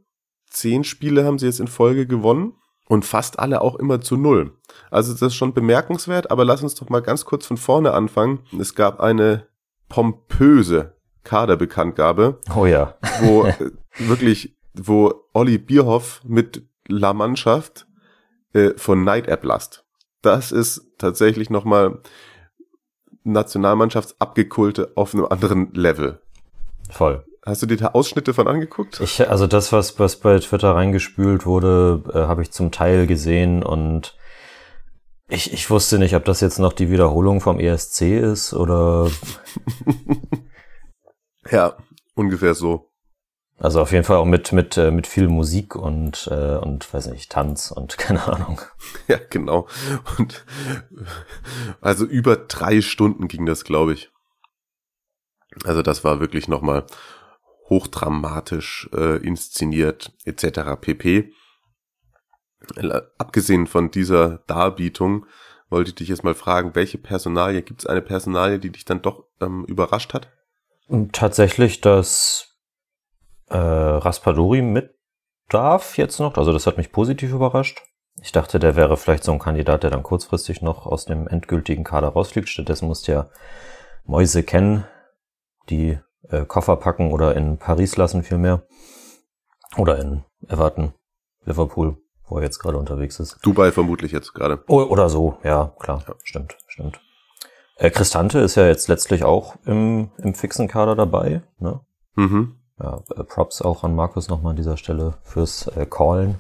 Zehn 0.50 0.84
Spiele 0.84 1.26
haben 1.26 1.38
sie 1.38 1.46
jetzt 1.46 1.60
in 1.60 1.68
Folge 1.68 2.08
gewonnen 2.08 2.54
und 2.88 3.06
fast 3.06 3.38
alle 3.38 3.62
auch 3.62 3.76
immer 3.76 4.02
zu 4.02 4.18
null. 4.18 4.58
Also 4.90 5.12
das 5.12 5.22
ist 5.22 5.36
schon 5.36 5.54
bemerkenswert, 5.54 6.32
aber 6.32 6.44
lass 6.46 6.64
uns 6.64 6.74
doch 6.76 6.90
mal 6.90 7.02
ganz 7.02 7.26
kurz 7.26 7.46
von 7.46 7.58
vorne 7.58 7.94
anfangen. 7.94 8.40
Es 8.60 8.74
gab 8.74 9.00
eine 9.00 9.46
pompöse 9.90 10.96
Kaderbekanntgabe, 11.30 12.39
Oh 12.56 12.65
ja. 12.65 12.96
wo 13.22 13.46
äh, 13.46 13.54
wirklich, 14.00 14.56
wo 14.74 15.13
Olli 15.34 15.60
Bierhoff 15.60 16.22
mit 16.26 16.63
La 16.88 17.13
Mannschaft 17.13 17.86
äh, 18.54 18.72
von 18.78 19.04
Neid 19.04 19.28
erblasst. 19.28 19.86
Das 20.24 20.52
ist 20.52 20.88
tatsächlich 20.98 21.52
nochmal 21.52 22.00
Nationalmannschaftsabgekulte 23.24 24.94
auf 24.96 25.13
einem 25.13 25.26
anderen 25.28 25.72
Level. 25.76 26.20
Voll. 26.89 27.24
Hast 27.46 27.62
du 27.62 27.68
dir 27.68 27.78
da 27.78 27.88
Ausschnitte 27.89 28.34
von 28.34 28.48
angeguckt? 28.48 29.00
Ich, 29.00 29.30
also 29.30 29.46
das, 29.46 29.72
was, 29.72 30.00
was 30.00 30.15
bei 30.15 30.39
Twitter 30.39 30.74
reingespült 30.74 31.46
wurde, 31.46 32.02
äh, 32.12 32.18
habe 32.22 32.42
ich 32.42 32.50
zum 32.52 32.72
Teil 32.72 33.06
gesehen 33.06 33.62
und 33.62 34.18
ich, 35.28 35.54
ich 35.54 35.70
wusste 35.70 36.00
nicht, 36.00 36.15
ob 36.15 36.26
das 36.26 36.42
jetzt 36.42 36.58
noch 36.58 36.74
die 36.74 36.89
Wiederholung 36.89 37.39
vom 37.39 37.60
ESC 37.60 38.02
ist 38.20 38.52
oder 38.56 39.12
Ja, 41.52 41.78
ungefähr 42.16 42.54
so. 42.54 42.92
also 43.58 43.82
auf 43.82 43.92
jeden 43.92 44.04
Fall 44.04 44.18
auch 44.18 44.26
mit 44.26 44.52
mit 44.52 44.78
äh, 44.78 44.92
mit 44.92 45.08
viel 45.08 45.28
Musik 45.28 45.76
und 45.76 46.28
äh, 46.32 46.58
und 46.58 46.92
weiß 46.94 47.08
nicht 47.08 47.32
Tanz 47.32 47.72
und 47.72 47.98
keine 47.98 48.24
Ahnung. 48.28 48.62
Ja, 49.08 49.18
genau. 49.30 49.68
Und 50.18 50.46
also 51.82 52.06
über 52.06 52.36
drei 52.36 52.82
Stunden 52.82 53.28
ging 53.28 53.46
das, 53.46 53.64
glaube 53.64 53.94
ich. 53.94 54.12
Also 55.64 55.82
das 55.82 56.04
war 56.04 56.20
wirklich 56.20 56.48
nochmal 56.48 56.86
hochdramatisch 57.70 58.90
äh, 58.94 59.18
inszeniert 59.18 60.14
etc. 60.26 60.80
pp. 60.80 61.34
Abgesehen 63.18 63.68
von 63.68 63.90
dieser 63.92 64.40
Darbietung 64.48 65.26
wollte 65.70 65.90
ich 65.90 65.96
dich 65.96 66.10
jetzt 66.10 66.24
mal 66.24 66.36
fragen, 66.36 66.76
welche 66.76 66.98
Personalie, 66.98 67.62
gibt 67.62 67.82
es 67.82 67.88
eine 67.88 68.02
Personalie, 68.02 68.60
die 68.60 68.72
dich 68.72 68.86
dann 68.86 69.02
doch 69.02 69.26
ähm, 69.40 69.66
überrascht 69.66 70.14
hat? 70.14 70.32
Tatsächlich, 71.12 71.82
dass 71.82 72.56
äh, 73.49 73.58
Raspadori 73.58 74.62
mit 74.62 74.95
darf 75.49 75.97
jetzt 75.97 76.19
noch, 76.19 76.38
also 76.38 76.52
das 76.52 76.67
hat 76.67 76.78
mich 76.78 76.91
positiv 76.91 77.32
überrascht. 77.32 77.82
Ich 78.21 78.32
dachte, 78.32 78.60
der 78.60 78.75
wäre 78.75 78.97
vielleicht 78.97 79.23
so 79.23 79.32
ein 79.32 79.39
Kandidat, 79.39 79.84
der 79.84 79.91
dann 79.91 80.04
kurzfristig 80.04 80.62
noch 80.62 80.86
aus 80.86 81.06
dem 81.06 81.28
endgültigen 81.28 81.84
Kader 81.84 82.10
rausfliegt. 82.10 82.49
Stattdessen 82.49 82.88
musste 82.88 83.12
ja 83.12 83.30
Mäuse 84.04 84.43
kennen, 84.43 84.86
die 85.69 85.99
äh, 86.30 86.45
Koffer 86.45 86.75
packen 86.75 87.12
oder 87.12 87.36
in 87.36 87.58
Paris 87.58 87.95
lassen 87.95 88.23
vielmehr. 88.23 88.63
Oder 89.78 89.99
in 89.99 90.25
Everton, 90.47 90.93
Liverpool, 91.45 91.97
wo 92.28 92.38
er 92.38 92.43
jetzt 92.43 92.60
gerade 92.60 92.78
unterwegs 92.78 93.19
ist. 93.19 93.38
Dubai 93.43 93.71
vermutlich 93.71 94.12
jetzt 94.12 94.34
gerade. 94.34 94.63
Oder 94.67 95.10
so, 95.10 95.38
ja, 95.43 95.73
klar, 95.80 96.04
Ja. 96.08 96.15
stimmt, 96.23 96.58
stimmt. 96.67 96.99
Äh, 97.80 97.92
Cristante 97.92 98.39
ist 98.39 98.56
ja 98.56 98.68
jetzt 98.68 98.89
letztlich 98.89 99.24
auch 99.24 99.56
im, 99.65 100.12
im 100.18 100.36
fixen 100.36 100.68
Kader 100.68 100.96
dabei. 100.96 101.42
Ne? 101.60 101.80
Mhm. 102.15 102.56
Ja, 102.78 103.02
äh, 103.15 103.24
Props 103.24 103.62
auch 103.62 103.84
an 103.84 103.96
Markus 103.96 104.28
nochmal 104.28 104.52
an 104.52 104.58
dieser 104.58 104.76
Stelle 104.76 105.15
fürs 105.24 105.68
äh, 105.68 105.86
Callen. 105.86 106.36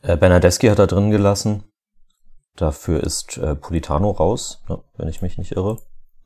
Äh, 0.00 0.16
Bernadeschi 0.16 0.68
hat 0.68 0.78
er 0.78 0.86
drin 0.86 1.10
gelassen. 1.10 1.64
Dafür 2.56 3.02
ist 3.02 3.36
äh, 3.36 3.54
Politano 3.54 4.10
raus, 4.10 4.62
ne, 4.68 4.82
wenn 4.96 5.08
ich 5.08 5.20
mich 5.20 5.36
nicht 5.36 5.52
irre. 5.52 5.78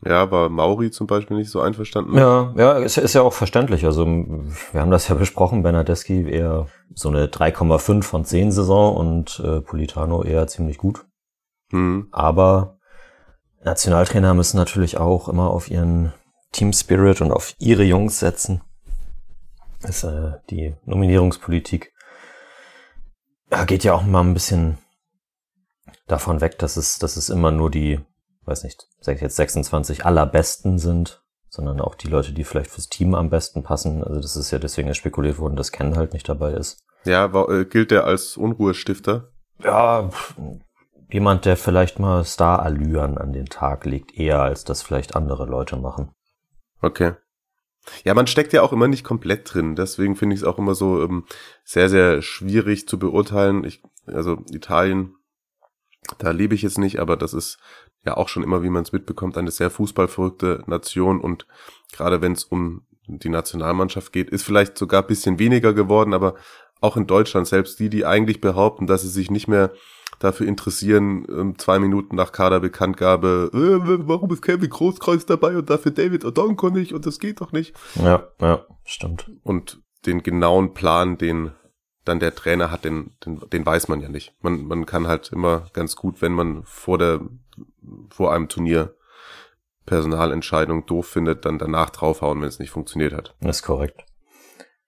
Ja, 0.05 0.31
war 0.31 0.49
Mauri 0.49 0.93
zum 0.93 1.09
Beispiel 1.09 1.37
nicht 1.37 1.51
so 1.51 1.61
einverstanden. 1.61 2.17
Ja, 2.17 2.55
ja, 2.57 2.73
ist, 2.75 2.97
ist 2.99 3.15
ja 3.15 3.23
auch 3.23 3.33
verständlich. 3.33 3.85
Also 3.85 4.07
wir 4.07 4.81
haben 4.81 4.93
das 4.93 5.09
ja 5.09 5.15
besprochen, 5.17 5.65
Bernadeschi 5.65 6.31
eher 6.31 6.67
so 6.95 7.09
eine 7.09 7.27
3,5 7.27 8.05
von 8.05 8.25
10 8.25 8.53
Saison 8.53 8.97
und 8.97 9.43
äh, 9.45 9.61
Politano 9.63 10.23
eher 10.23 10.47
ziemlich 10.47 10.79
gut. 10.79 11.07
Hm. 11.71 12.09
Aber 12.13 12.78
Nationaltrainer 13.65 14.35
müssen 14.35 14.57
natürlich 14.57 14.99
auch 14.99 15.29
immer 15.29 15.51
auf 15.51 15.71
ihren 15.71 16.13
Team 16.53 16.73
Spirit 16.73 17.21
und 17.21 17.33
auf 17.33 17.55
ihre 17.59 17.83
Jungs 17.83 18.19
setzen. 18.19 18.63
Das 19.83 20.03
ist 20.03 20.05
äh, 20.05 20.33
die 20.51 20.75
Nominierungspolitik. 20.85 21.93
Ja, 23.51 23.65
geht 23.65 23.85
ja 23.85 23.95
auch 23.95 24.03
mal 24.03 24.23
ein 24.23 24.35
bisschen 24.35 24.79
davon 26.07 26.41
weg, 26.41 26.59
dass 26.59 26.77
es, 26.77 26.99
dass 26.99 27.17
es 27.17 27.29
immer 27.29 27.51
nur 27.51 27.71
die 27.71 28.01
weiß 28.49 28.65
nicht, 28.65 28.89
jetzt 29.07 29.37
26 29.37 30.05
allerbesten 30.05 30.79
sind, 30.79 31.23
sondern 31.49 31.81
auch 31.81 31.95
die 31.95 32.09
Leute, 32.09 32.33
die 32.33 32.45
vielleicht 32.45 32.71
fürs 32.71 32.89
Team 32.89 33.15
am 33.15 33.31
besten 33.31 33.63
passen. 33.63 34.03
Also 34.03 34.21
das 34.21 34.37
ist 34.37 34.51
ja 34.51 34.59
deswegen 34.59 34.93
spekuliert 34.95 35.39
worden, 35.39 35.57
dass 35.57 35.73
Ken 35.73 35.97
halt 35.97 36.13
nicht 36.13 36.29
dabei 36.29 36.53
ist. 36.53 36.85
Ja, 37.05 37.33
war, 37.33 37.49
äh, 37.51 37.65
gilt 37.65 37.91
der 37.91 38.05
als 38.05 38.37
Unruhestifter? 38.37 39.29
Ja, 39.63 40.11
jemand, 41.11 41.45
der 41.45 41.57
vielleicht 41.57 41.99
mal 41.99 42.25
Star-Allüren 42.25 43.19
an 43.19 43.33
den 43.33 43.47
Tag 43.47 43.85
legt, 43.85 44.17
eher 44.17 44.41
als 44.41 44.65
das 44.65 44.83
vielleicht 44.83 45.17
andere 45.17 45.47
Leute 45.47 45.77
machen. 45.77 46.11
Okay. 46.81 47.15
Ja, 48.05 48.13
man 48.15 48.27
steckt 48.27 48.53
ja 48.53 48.63
auch 48.63 48.73
immer 48.73 48.89
nicht 48.89 49.05
komplett 49.05 49.53
drin. 49.53 49.75
Deswegen 49.75 50.17
finde 50.17 50.35
ich 50.35 50.43
es 50.43 50.47
auch 50.47 50.59
immer 50.59 50.75
so 50.75 51.03
ähm, 51.03 51.25
sehr, 51.65 51.89
sehr 51.89 52.21
schwierig 52.21 52.87
zu 52.87 52.99
beurteilen. 52.99 53.65
Ich, 53.65 53.83
also 54.07 54.45
Italien, 54.53 55.15
da 56.19 56.31
lebe 56.31 56.55
ich 56.55 56.63
jetzt 56.63 56.79
nicht, 56.79 56.99
aber 56.99 57.17
das 57.17 57.33
ist 57.33 57.59
ja 58.05 58.17
auch 58.17 58.29
schon 58.29 58.43
immer, 58.43 58.63
wie 58.63 58.71
man 58.71 58.83
es 58.83 58.93
mitbekommt, 58.93 59.37
eine 59.39 59.51
sehr 59.51 59.71
fußballverrückte 59.71 60.65
Nation 60.67 61.21
und 61.21 61.47
gerade 61.93 62.21
wenn 62.21 62.33
es 62.33 62.45
um 62.45 62.87
die 63.07 63.31
Nationalmannschaft 63.31 64.13
geht, 64.13 64.31
ist 64.31 64.45
vielleicht 64.45 64.77
sogar 64.77 65.03
bisschen 65.03 65.39
weniger 65.39 65.73
geworden, 65.73 66.13
aber 66.13 66.35
auch 66.81 66.97
in 66.97 67.07
Deutschland, 67.07 67.47
selbst 67.47 67.81
die, 67.81 67.89
die 67.89 68.05
eigentlich 68.07 68.41
behaupten, 68.41 68.87
dass 68.87 69.03
sie 69.03 69.09
sich 69.09 69.31
nicht 69.31 69.49
mehr 69.49 69.73
dafür 70.19 70.47
interessieren, 70.47 71.27
ähm, 71.29 71.59
zwei 71.59 71.79
Minuten 71.79 72.17
nach 72.17 72.33
Kaderbekanntgabe, 72.33 73.51
äh, 73.53 74.07
warum 74.07 74.33
ist 74.33 74.43
Kevin 74.43 74.71
Großkreuz 74.71 75.27
dabei 75.27 75.57
und 75.57 75.71
dafür 75.71 75.93
David 75.93 76.25
Odonko 76.25 76.71
nicht 76.71 76.93
und 76.93 77.07
das 77.07 77.19
geht 77.19 77.41
doch 77.41 77.53
nicht. 77.53 77.75
Ja, 77.95 78.29
ja, 78.41 78.67
stimmt. 78.85 79.31
Und 79.43 79.81
den 80.07 80.23
genauen 80.23 80.75
Plan, 80.75 81.19
den 81.19 81.53
dann 82.05 82.21
der 82.21 82.35
Trainer 82.35 82.71
hat, 82.71 82.85
den, 82.85 83.13
den, 83.25 83.41
den 83.53 83.67
weiß 83.67 83.89
man 83.89 84.01
ja 84.01 84.09
nicht. 84.09 84.35
Man, 84.41 84.67
man 84.67 84.87
kann 84.87 85.07
halt 85.07 85.31
immer 85.33 85.67
ganz 85.73 85.95
gut, 85.95 86.23
wenn 86.23 86.33
man 86.33 86.63
vor 86.65 86.99
der, 86.99 87.21
vor 88.09 88.33
einem 88.33 88.49
Turnier 88.49 88.95
Personalentscheidung 89.85 90.87
doof 90.87 91.07
findet, 91.07 91.45
dann 91.45 91.59
danach 91.59 91.91
draufhauen, 91.91 92.41
wenn 92.41 92.49
es 92.49 92.59
nicht 92.59 92.71
funktioniert 92.71 93.13
hat. 93.13 93.35
Das 93.41 93.57
ist 93.57 93.63
korrekt. 93.63 94.05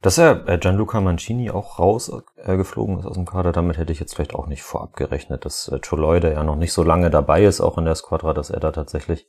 Dass 0.02 0.16
er 0.16 0.48
äh, 0.48 0.58
Gianluca 0.58 1.00
Mancini 1.00 1.50
auch 1.50 1.78
rausgeflogen 1.78 2.96
äh, 2.96 3.00
ist 3.00 3.06
aus 3.06 3.16
dem 3.16 3.26
Kader, 3.26 3.52
damit 3.52 3.76
hätte 3.76 3.92
ich 3.92 4.00
jetzt 4.00 4.14
vielleicht 4.14 4.34
auch 4.34 4.46
nicht 4.46 4.62
vorab 4.62 4.96
gerechnet, 4.96 5.44
dass 5.44 5.68
äh, 5.68 5.78
Choloy, 5.78 6.20
der 6.20 6.32
ja 6.32 6.42
noch 6.42 6.56
nicht 6.56 6.72
so 6.72 6.82
lange 6.82 7.10
dabei 7.10 7.44
ist, 7.44 7.60
auch 7.60 7.76
in 7.76 7.84
der 7.84 7.94
Squadra, 7.94 8.32
dass 8.32 8.48
er 8.50 8.60
da 8.60 8.72
tatsächlich 8.72 9.26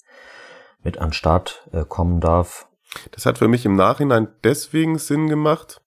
mit 0.82 0.98
an 0.98 1.12
Start 1.12 1.68
äh, 1.74 1.84
kommen 1.84 2.22
darf. 2.22 2.70
Das 3.12 3.26
hat 3.26 3.38
für 3.38 3.48
mich 3.48 3.66
im 3.66 3.76
Nachhinein 3.76 4.30
deswegen 4.44 4.98
Sinn 4.98 5.28
gemacht, 5.28 5.82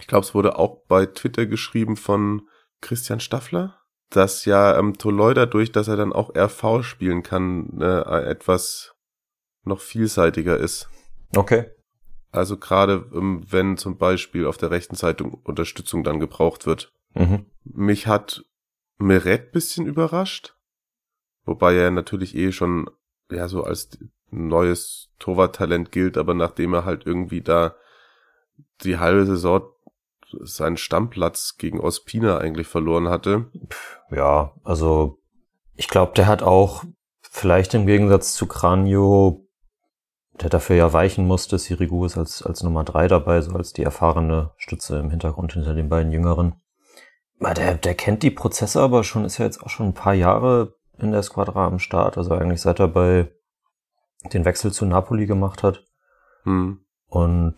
ich 0.00 0.06
glaube, 0.06 0.24
es 0.24 0.34
wurde 0.34 0.58
auch 0.58 0.82
bei 0.86 1.06
Twitter 1.06 1.46
geschrieben 1.46 1.96
von 1.96 2.42
Christian 2.80 3.20
Staffler, 3.20 3.78
dass 4.10 4.44
ja 4.44 4.78
ähm, 4.78 4.98
Toloi 4.98 5.34
dadurch, 5.34 5.72
dass 5.72 5.88
er 5.88 5.96
dann 5.96 6.12
auch 6.12 6.34
RV 6.34 6.82
spielen 6.82 7.22
kann, 7.22 7.80
äh, 7.80 8.30
etwas 8.30 8.94
noch 9.64 9.80
vielseitiger 9.80 10.56
ist. 10.56 10.88
Okay. 11.36 11.70
Also 12.30 12.56
gerade 12.56 13.08
ähm, 13.14 13.44
wenn 13.48 13.76
zum 13.76 13.96
Beispiel 13.96 14.46
auf 14.46 14.56
der 14.56 14.70
rechten 14.70 14.96
Seite 14.96 15.24
Unterstützung 15.24 16.04
dann 16.04 16.20
gebraucht 16.20 16.66
wird. 16.66 16.92
Mhm. 17.14 17.46
Mich 17.64 18.06
hat 18.06 18.44
Meret 18.98 19.52
bisschen 19.52 19.86
überrascht, 19.86 20.56
wobei 21.44 21.76
er 21.76 21.90
natürlich 21.92 22.34
eh 22.34 22.50
schon 22.50 22.90
ja 23.30 23.46
so 23.46 23.62
als 23.62 23.90
neues 24.30 25.10
Torwarttalent 25.18 25.92
gilt, 25.92 26.18
aber 26.18 26.34
nachdem 26.34 26.74
er 26.74 26.84
halt 26.84 27.06
irgendwie 27.06 27.40
da 27.40 27.76
die 28.82 28.98
halbe 28.98 29.24
Saison 29.24 29.62
seinen 30.40 30.76
Stammplatz 30.76 31.56
gegen 31.58 31.80
Ospina 31.80 32.38
eigentlich 32.38 32.66
verloren 32.66 33.08
hatte. 33.08 33.46
Ja, 34.10 34.52
also 34.64 35.18
ich 35.74 35.88
glaube, 35.88 36.12
der 36.14 36.26
hat 36.26 36.42
auch 36.42 36.84
vielleicht 37.22 37.74
im 37.74 37.86
Gegensatz 37.86 38.34
zu 38.34 38.46
Cranio, 38.46 39.47
der 40.40 40.50
dafür 40.50 40.76
ja 40.76 40.92
weichen 40.92 41.26
musste, 41.26 41.58
Sirigu 41.58 42.04
ist 42.04 42.16
als, 42.16 42.42
als 42.42 42.62
Nummer 42.62 42.84
drei 42.84 43.08
dabei, 43.08 43.40
so 43.40 43.52
als 43.52 43.72
die 43.72 43.82
erfahrene 43.82 44.52
Stütze 44.56 44.98
im 44.98 45.10
Hintergrund 45.10 45.52
hinter 45.52 45.74
den 45.74 45.88
beiden 45.88 46.12
Jüngeren. 46.12 46.60
Der, 47.40 47.74
der 47.74 47.94
kennt 47.94 48.22
die 48.22 48.30
Prozesse 48.30 48.80
aber 48.80 49.04
schon, 49.04 49.24
ist 49.24 49.38
ja 49.38 49.44
jetzt 49.44 49.62
auch 49.62 49.68
schon 49.68 49.88
ein 49.88 49.94
paar 49.94 50.14
Jahre 50.14 50.74
in 50.98 51.12
der 51.12 51.22
Squadra 51.22 51.66
am 51.66 51.78
Start, 51.78 52.18
also 52.18 52.34
eigentlich 52.34 52.60
seit 52.60 52.80
er 52.80 52.88
bei 52.88 53.32
den 54.32 54.44
Wechsel 54.44 54.72
zu 54.72 54.86
Napoli 54.86 55.26
gemacht 55.26 55.62
hat. 55.62 55.86
Hm. 56.42 56.84
Und 57.06 57.56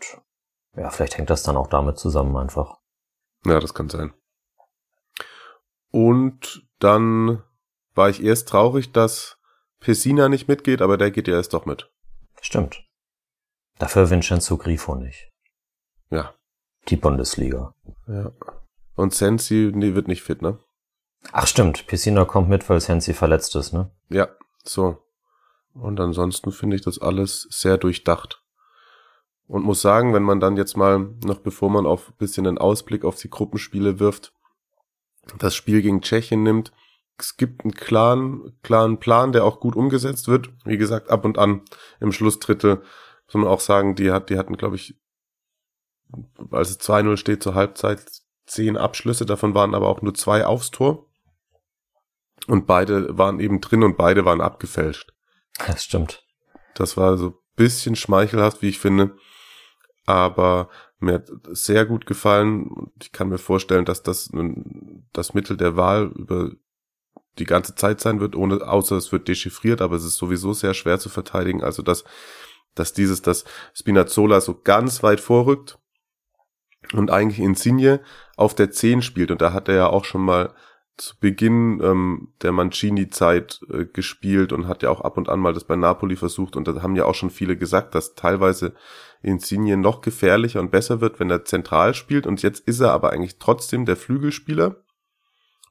ja, 0.76 0.90
vielleicht 0.90 1.16
hängt 1.16 1.30
das 1.30 1.42
dann 1.42 1.56
auch 1.56 1.66
damit 1.66 1.98
zusammen 1.98 2.36
einfach. 2.36 2.78
Ja, 3.44 3.58
das 3.58 3.74
kann 3.74 3.88
sein. 3.88 4.12
Und 5.90 6.68
dann 6.78 7.42
war 7.94 8.10
ich 8.10 8.22
erst 8.22 8.48
traurig, 8.48 8.92
dass 8.92 9.38
Pessina 9.80 10.28
nicht 10.28 10.46
mitgeht, 10.46 10.82
aber 10.82 10.98
der 10.98 11.10
geht 11.10 11.26
ja 11.26 11.34
erst 11.34 11.54
doch 11.54 11.66
mit. 11.66 11.90
Stimmt. 12.40 12.84
Dafür 13.78 14.10
Vincenzo 14.10 14.56
Grifo 14.56 14.94
nicht. 14.94 15.30
Ja. 16.10 16.34
Die 16.88 16.96
Bundesliga. 16.96 17.74
Ja. 18.06 18.32
Und 18.94 19.14
Sensi 19.14 19.70
nee, 19.74 19.94
wird 19.94 20.08
nicht 20.08 20.22
fit, 20.22 20.42
ne? 20.42 20.58
Ach 21.32 21.46
stimmt, 21.46 21.86
Pessina 21.86 22.24
kommt 22.24 22.48
mit, 22.48 22.68
weil 22.68 22.80
Sensi 22.80 23.14
verletzt 23.14 23.54
ist, 23.56 23.72
ne? 23.72 23.90
Ja, 24.08 24.28
so. 24.64 24.98
Und 25.74 26.00
ansonsten 26.00 26.50
finde 26.50 26.76
ich 26.76 26.82
das 26.82 26.98
alles 26.98 27.46
sehr 27.50 27.78
durchdacht. 27.78 28.42
Und 29.46 29.64
muss 29.64 29.80
sagen, 29.80 30.14
wenn 30.14 30.22
man 30.22 30.40
dann 30.40 30.56
jetzt 30.56 30.76
mal, 30.76 31.10
noch 31.24 31.38
bevor 31.38 31.70
man 31.70 31.86
auf 31.86 32.12
bisschen 32.18 32.46
einen 32.46 32.58
Ausblick 32.58 33.04
auf 33.04 33.16
die 33.16 33.30
Gruppenspiele 33.30 33.98
wirft, 33.98 34.32
das 35.38 35.54
Spiel 35.54 35.82
gegen 35.82 36.02
Tschechien 36.02 36.42
nimmt, 36.42 36.72
es 37.20 37.36
gibt 37.36 37.62
einen 37.62 37.74
klaren, 37.74 38.56
klaren 38.62 38.98
Plan, 38.98 39.32
der 39.32 39.44
auch 39.44 39.60
gut 39.60 39.76
umgesetzt 39.76 40.28
wird. 40.28 40.50
Wie 40.64 40.76
gesagt, 40.76 41.10
ab 41.10 41.24
und 41.24 41.38
an 41.38 41.62
im 42.00 42.12
Schlussdrittel 42.12 42.82
muss 43.26 43.34
man 43.34 43.46
auch 43.46 43.60
sagen, 43.60 43.94
die 43.94 44.10
hat, 44.10 44.30
die 44.30 44.38
hatten, 44.38 44.56
glaube 44.56 44.76
ich, 44.76 44.96
als 46.50 46.70
es 46.70 46.80
2-0 46.80 47.16
steht 47.16 47.42
zur 47.42 47.54
Halbzeit, 47.54 48.04
zehn 48.46 48.76
Abschlüsse, 48.76 49.26
davon 49.26 49.54
waren 49.54 49.74
aber 49.74 49.88
auch 49.88 50.02
nur 50.02 50.14
zwei 50.14 50.44
aufs 50.44 50.70
Tor. 50.70 51.06
Und 52.46 52.66
beide 52.66 53.16
waren 53.16 53.38
eben 53.38 53.60
drin 53.60 53.84
und 53.84 53.96
beide 53.96 54.24
waren 54.24 54.40
abgefälscht. 54.40 55.12
Das 55.66 55.84
stimmt. 55.84 56.24
Das 56.74 56.96
war 56.96 57.16
so 57.16 57.40
bisschen 57.54 57.94
schmeichelhaft, 57.94 58.62
wie 58.62 58.70
ich 58.70 58.78
finde 58.78 59.14
aber 60.10 60.68
mir 60.98 61.14
hat 61.14 61.30
sehr 61.50 61.86
gut 61.86 62.04
gefallen. 62.04 62.90
Ich 63.00 63.12
kann 63.12 63.28
mir 63.28 63.38
vorstellen, 63.38 63.84
dass 63.84 64.02
das 64.02 64.30
das 65.12 65.34
Mittel 65.34 65.56
der 65.56 65.76
Wahl 65.76 66.12
über 66.16 66.50
die 67.38 67.44
ganze 67.44 67.74
Zeit 67.74 68.00
sein 68.00 68.20
wird, 68.20 68.36
ohne, 68.36 68.66
außer 68.66 68.96
es 68.96 69.12
wird 69.12 69.28
dechiffriert, 69.28 69.80
aber 69.80 69.96
es 69.96 70.04
ist 70.04 70.16
sowieso 70.16 70.52
sehr 70.52 70.74
schwer 70.74 70.98
zu 70.98 71.08
verteidigen. 71.08 71.62
Also, 71.62 71.82
dass, 71.82 72.04
dass 72.74 72.92
dieses, 72.92 73.22
dass 73.22 73.44
Spinazzola 73.74 74.40
so 74.40 74.60
ganz 74.60 75.02
weit 75.02 75.20
vorrückt 75.20 75.78
und 76.92 77.10
eigentlich 77.10 77.38
Insigne 77.38 78.00
auf 78.36 78.54
der 78.54 78.70
10 78.70 79.02
spielt. 79.02 79.30
Und 79.30 79.40
da 79.40 79.52
hat 79.52 79.68
er 79.68 79.74
ja 79.74 79.86
auch 79.88 80.04
schon 80.04 80.22
mal 80.22 80.54
zu 80.96 81.18
Beginn 81.18 81.80
ähm, 81.82 82.28
der 82.42 82.52
Mancini-Zeit 82.52 83.60
äh, 83.72 83.86
gespielt 83.86 84.52
und 84.52 84.68
hat 84.68 84.82
ja 84.82 84.90
auch 84.90 85.00
ab 85.00 85.16
und 85.16 85.28
an 85.28 85.40
mal 85.40 85.54
das 85.54 85.64
bei 85.64 85.76
Napoli 85.76 86.16
versucht. 86.16 86.56
Und 86.56 86.68
da 86.68 86.82
haben 86.82 86.96
ja 86.96 87.06
auch 87.06 87.14
schon 87.14 87.30
viele 87.30 87.56
gesagt, 87.56 87.94
dass 87.94 88.14
teilweise 88.14 88.74
Insigne 89.22 89.76
noch 89.76 90.02
gefährlicher 90.02 90.60
und 90.60 90.70
besser 90.70 91.00
wird, 91.00 91.18
wenn 91.18 91.30
er 91.30 91.44
zentral 91.44 91.94
spielt. 91.94 92.26
Und 92.26 92.42
jetzt 92.42 92.60
ist 92.60 92.80
er 92.80 92.92
aber 92.92 93.12
eigentlich 93.12 93.38
trotzdem 93.38 93.86
der 93.86 93.96
Flügelspieler, 93.96 94.76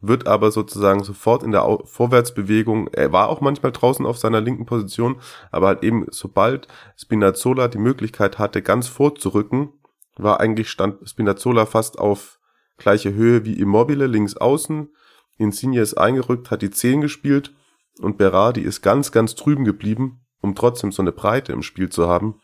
wird 0.01 0.27
aber 0.27 0.51
sozusagen 0.51 1.03
sofort 1.03 1.43
in 1.43 1.51
der 1.51 1.79
Vorwärtsbewegung, 1.83 2.87
er 2.87 3.11
war 3.11 3.29
auch 3.29 3.41
manchmal 3.41 3.71
draußen 3.71 4.05
auf 4.05 4.17
seiner 4.17 4.39
linken 4.39 4.65
Position, 4.65 5.19
aber 5.51 5.67
halt 5.67 5.83
eben 5.83 6.05
sobald 6.09 6.67
Spinazzola 6.95 7.67
die 7.67 7.79
Möglichkeit 7.79 8.39
hatte, 8.39 8.61
ganz 8.61 8.87
vorzurücken, 8.87 9.73
war 10.17 10.39
eigentlich 10.39 10.69
stand 10.69 11.07
Spinazzola 11.07 11.65
fast 11.65 11.99
auf 11.99 12.39
gleiche 12.77 13.13
Höhe 13.13 13.45
wie 13.45 13.59
Immobile 13.59 14.07
links 14.07 14.37
außen. 14.37 14.89
Insigne 15.37 15.81
ist 15.81 15.95
eingerückt, 15.95 16.51
hat 16.51 16.61
die 16.61 16.71
10 16.71 17.01
gespielt 17.01 17.53
und 17.99 18.17
Berardi 18.17 18.61
ist 18.61 18.81
ganz, 18.81 19.11
ganz 19.11 19.35
drüben 19.35 19.65
geblieben, 19.65 20.21
um 20.41 20.55
trotzdem 20.55 20.91
so 20.91 21.01
eine 21.01 21.11
Breite 21.11 21.51
im 21.51 21.61
Spiel 21.61 21.89
zu 21.89 22.07
haben. 22.07 22.41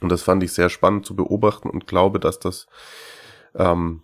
Und 0.00 0.10
das 0.10 0.22
fand 0.22 0.42
ich 0.42 0.52
sehr 0.52 0.68
spannend 0.68 1.06
zu 1.06 1.16
beobachten 1.16 1.70
und 1.70 1.86
glaube, 1.86 2.20
dass 2.20 2.38
das 2.38 2.66
ähm, 3.54 4.02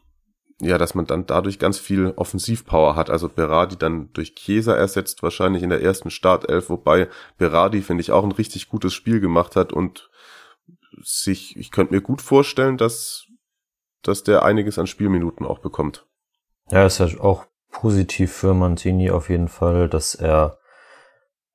ja, 0.60 0.78
dass 0.78 0.94
man 0.94 1.06
dann 1.06 1.26
dadurch 1.26 1.58
ganz 1.58 1.78
viel 1.78 2.12
Offensivpower 2.16 2.96
hat. 2.96 3.10
Also 3.10 3.28
Berardi 3.28 3.76
dann 3.76 4.12
durch 4.12 4.34
Chiesa 4.34 4.74
ersetzt, 4.74 5.22
wahrscheinlich 5.22 5.62
in 5.62 5.70
der 5.70 5.82
ersten 5.82 6.10
Startelf, 6.10 6.70
wobei 6.70 7.08
Berardi, 7.38 7.82
finde 7.82 8.02
ich, 8.02 8.12
auch 8.12 8.24
ein 8.24 8.32
richtig 8.32 8.68
gutes 8.68 8.94
Spiel 8.94 9.20
gemacht 9.20 9.56
hat 9.56 9.72
und 9.72 10.10
sich, 11.02 11.56
ich 11.56 11.70
könnte 11.70 11.94
mir 11.94 12.00
gut 12.00 12.22
vorstellen, 12.22 12.76
dass, 12.76 13.26
dass 14.02 14.22
der 14.22 14.44
einiges 14.44 14.78
an 14.78 14.86
Spielminuten 14.86 15.46
auch 15.46 15.58
bekommt. 15.58 16.06
Ja, 16.70 16.86
ist 16.86 16.98
ja 16.98 17.06
auch 17.20 17.46
positiv 17.70 18.32
für 18.32 18.54
Mantini 18.54 19.10
auf 19.10 19.30
jeden 19.30 19.48
Fall, 19.48 19.88
dass 19.88 20.14
er, 20.14 20.58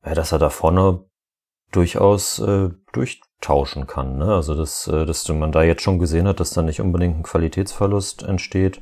ja, 0.03 0.13
dass 0.13 0.31
er 0.31 0.39
da 0.39 0.49
vorne 0.49 1.05
durchaus 1.71 2.39
äh, 2.39 2.69
durchtauschen 3.37 3.87
kann. 3.87 4.17
Ne? 4.17 4.33
Also 4.33 4.55
dass, 4.55 4.87
äh, 4.87 5.05
dass 5.05 5.27
man 5.29 5.51
da 5.51 5.63
jetzt 5.63 5.81
schon 5.81 5.99
gesehen 5.99 6.27
hat, 6.27 6.39
dass 6.39 6.51
da 6.51 6.61
nicht 6.61 6.81
unbedingt 6.81 7.17
ein 7.17 7.23
Qualitätsverlust 7.23 8.23
entsteht, 8.23 8.81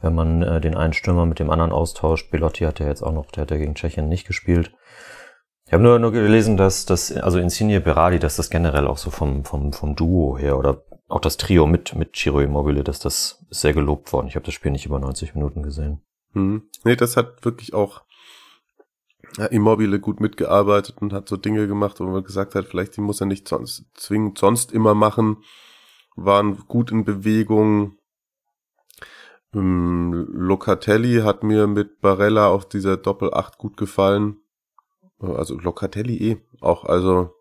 wenn 0.00 0.14
man 0.14 0.42
äh, 0.42 0.60
den 0.60 0.76
einen 0.76 0.92
Stürmer 0.92 1.26
mit 1.26 1.38
dem 1.38 1.50
anderen 1.50 1.72
austauscht. 1.72 2.30
Belotti 2.30 2.64
hat 2.64 2.80
ja 2.80 2.86
jetzt 2.86 3.02
auch 3.02 3.12
noch, 3.12 3.30
der 3.30 3.42
hat 3.42 3.50
ja 3.50 3.56
gegen 3.56 3.74
Tschechien 3.74 4.08
nicht 4.08 4.26
gespielt. 4.26 4.72
Ich 5.66 5.72
habe 5.72 5.82
nur, 5.82 5.98
nur 5.98 6.12
gelesen, 6.12 6.56
dass 6.56 6.84
das, 6.84 7.10
also 7.12 7.38
Insigne 7.38 7.80
Berardi, 7.80 8.18
dass 8.18 8.36
das 8.36 8.50
generell 8.50 8.86
auch 8.86 8.98
so 8.98 9.10
vom, 9.10 9.44
vom, 9.44 9.72
vom 9.72 9.96
Duo 9.96 10.36
her 10.38 10.58
oder 10.58 10.82
auch 11.08 11.20
das 11.20 11.36
Trio 11.36 11.66
mit, 11.66 11.94
mit 11.94 12.16
Ciro 12.16 12.40
Immobile, 12.40 12.84
dass 12.84 12.98
das 12.98 13.44
sehr 13.50 13.72
gelobt 13.72 14.12
worden. 14.12 14.26
Ich 14.28 14.36
habe 14.36 14.44
das 14.44 14.54
Spiel 14.54 14.72
nicht 14.72 14.86
über 14.86 14.98
90 14.98 15.34
Minuten 15.34 15.62
gesehen. 15.62 16.02
Hm. 16.32 16.68
Nee, 16.84 16.96
das 16.96 17.16
hat 17.16 17.44
wirklich 17.44 17.72
auch 17.72 18.02
ja, 19.36 19.46
Immobile 19.46 20.00
gut 20.00 20.20
mitgearbeitet 20.20 20.96
und 21.00 21.12
hat 21.12 21.28
so 21.28 21.36
Dinge 21.36 21.66
gemacht, 21.66 22.00
wo 22.00 22.04
man 22.04 22.24
gesagt 22.24 22.54
hat, 22.54 22.66
vielleicht 22.66 22.96
die 22.96 23.00
muss 23.00 23.20
er 23.20 23.26
nicht 23.26 23.48
sonst, 23.48 23.86
zwingend 23.94 24.38
sonst 24.38 24.72
immer 24.72 24.94
machen, 24.94 25.38
waren 26.16 26.58
gut 26.68 26.90
in 26.90 27.04
Bewegung. 27.04 27.98
Ähm, 29.54 30.26
Locatelli 30.32 31.20
hat 31.22 31.42
mir 31.42 31.66
mit 31.66 32.00
Barella 32.00 32.48
auf 32.48 32.68
dieser 32.68 32.96
Doppel-8 32.96 33.58
gut 33.58 33.76
gefallen. 33.76 34.38
Also 35.18 35.58
Locatelli 35.58 36.32
eh 36.32 36.36
auch, 36.60 36.84
also 36.84 37.32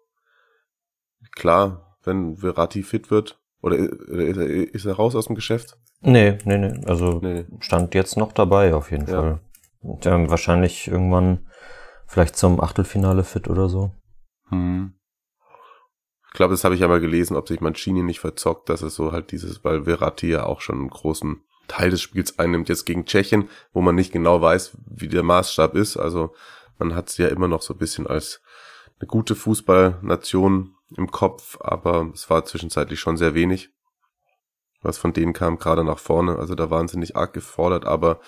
klar, 1.32 1.98
wenn 2.04 2.38
Verratti 2.38 2.84
fit 2.84 3.12
wird, 3.12 3.39
oder 3.62 3.78
ist 3.78 4.86
er 4.86 4.93
raus 4.93 5.15
aus 5.15 5.28
dem 5.28 5.36
Geschäft? 5.36 5.78
Nee, 6.02 6.38
nee, 6.43 6.58
nee, 6.58 6.82
also 6.86 7.19
nee. 7.22 7.46
stand 7.60 7.96
jetzt 7.96 8.17
noch 8.17 8.34
dabei 8.34 8.74
auf 8.74 8.91
jeden 8.91 9.08
ja. 9.08 9.22
Fall. 9.22 9.39
Der 9.82 10.30
wahrscheinlich 10.30 10.88
irgendwann 10.88 11.48
Vielleicht 12.07 12.35
zum 12.37 12.59
Achtelfinale 12.61 13.23
fit 13.23 13.47
oder 13.47 13.69
so. 13.69 13.91
Hm. 14.49 14.93
Ich 16.27 16.33
glaube, 16.33 16.53
das 16.53 16.63
habe 16.63 16.73
ich 16.73 16.81
mal 16.81 16.99
gelesen, 16.99 17.37
ob 17.37 17.47
sich 17.47 17.61
Mancini 17.61 18.01
nicht 18.01 18.19
verzockt, 18.19 18.67
dass 18.69 18.81
es 18.81 18.95
so 18.95 19.11
halt 19.11 19.31
dieses, 19.31 19.63
weil 19.63 19.83
Verratti 19.83 20.27
ja 20.27 20.45
auch 20.45 20.61
schon 20.61 20.79
einen 20.79 20.89
großen 20.89 21.43
Teil 21.67 21.91
des 21.91 22.01
Spiels 22.01 22.39
einnimmt, 22.39 22.69
jetzt 22.69 22.85
gegen 22.85 23.05
Tschechien, 23.05 23.49
wo 23.71 23.81
man 23.81 23.95
nicht 23.95 24.11
genau 24.11 24.41
weiß, 24.41 24.77
wie 24.85 25.07
der 25.07 25.23
Maßstab 25.23 25.75
ist. 25.75 25.97
Also 25.97 26.33
man 26.79 26.95
hat 26.95 27.09
es 27.09 27.17
ja 27.17 27.27
immer 27.27 27.47
noch 27.47 27.61
so 27.61 27.73
ein 27.73 27.79
bisschen 27.79 28.07
als 28.07 28.41
eine 28.99 29.07
gute 29.07 29.35
Fußballnation 29.35 30.75
im 30.95 31.11
Kopf, 31.11 31.57
aber 31.61 32.11
es 32.13 32.29
war 32.29 32.45
zwischenzeitlich 32.45 32.99
schon 32.99 33.17
sehr 33.17 33.33
wenig, 33.33 33.69
was 34.81 34.97
von 34.97 35.13
denen 35.13 35.33
kam, 35.33 35.57
gerade 35.57 35.83
nach 35.83 35.99
vorne. 35.99 36.37
Also 36.37 36.55
da 36.55 36.69
waren 36.69 36.87
sie 36.87 36.97
nicht 36.97 37.15
arg 37.15 37.33
gefordert, 37.33 37.85
aber 37.85 38.19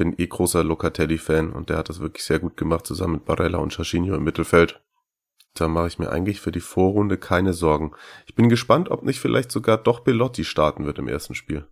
bin 0.00 0.14
eh 0.16 0.26
großer 0.26 0.64
Locatelli-Fan 0.64 1.52
und 1.52 1.68
der 1.68 1.76
hat 1.76 1.90
das 1.90 2.00
wirklich 2.00 2.24
sehr 2.24 2.38
gut 2.38 2.56
gemacht, 2.56 2.86
zusammen 2.86 3.12
mit 3.12 3.26
Barella 3.26 3.58
und 3.58 3.74
Chachinho 3.74 4.14
im 4.14 4.24
Mittelfeld. 4.24 4.80
Da 5.54 5.68
mache 5.68 5.88
ich 5.88 5.98
mir 5.98 6.08
eigentlich 6.08 6.40
für 6.40 6.52
die 6.52 6.60
Vorrunde 6.60 7.18
keine 7.18 7.52
Sorgen. 7.52 7.92
Ich 8.26 8.34
bin 8.34 8.48
gespannt, 8.48 8.90
ob 8.90 9.02
nicht 9.02 9.20
vielleicht 9.20 9.52
sogar 9.52 9.76
doch 9.76 10.00
Belotti 10.00 10.44
starten 10.44 10.86
wird 10.86 10.98
im 10.98 11.06
ersten 11.06 11.34
Spiel. 11.34 11.66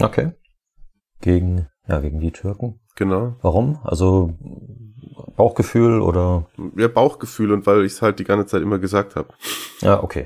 Okay. 0.00 0.32
Gegen, 1.20 1.68
ja, 1.86 2.00
gegen 2.00 2.20
die 2.20 2.30
Türken. 2.30 2.80
Genau. 2.96 3.36
Warum? 3.42 3.80
Also 3.84 4.32
Bauchgefühl 5.36 6.00
oder? 6.00 6.46
Ja, 6.74 6.88
Bauchgefühl 6.88 7.52
und 7.52 7.66
weil 7.66 7.84
ich 7.84 7.92
es 7.92 8.00
halt 8.00 8.18
die 8.18 8.24
ganze 8.24 8.46
Zeit 8.46 8.62
immer 8.62 8.78
gesagt 8.78 9.14
habe. 9.14 9.34
Ja, 9.82 10.02
okay. 10.02 10.24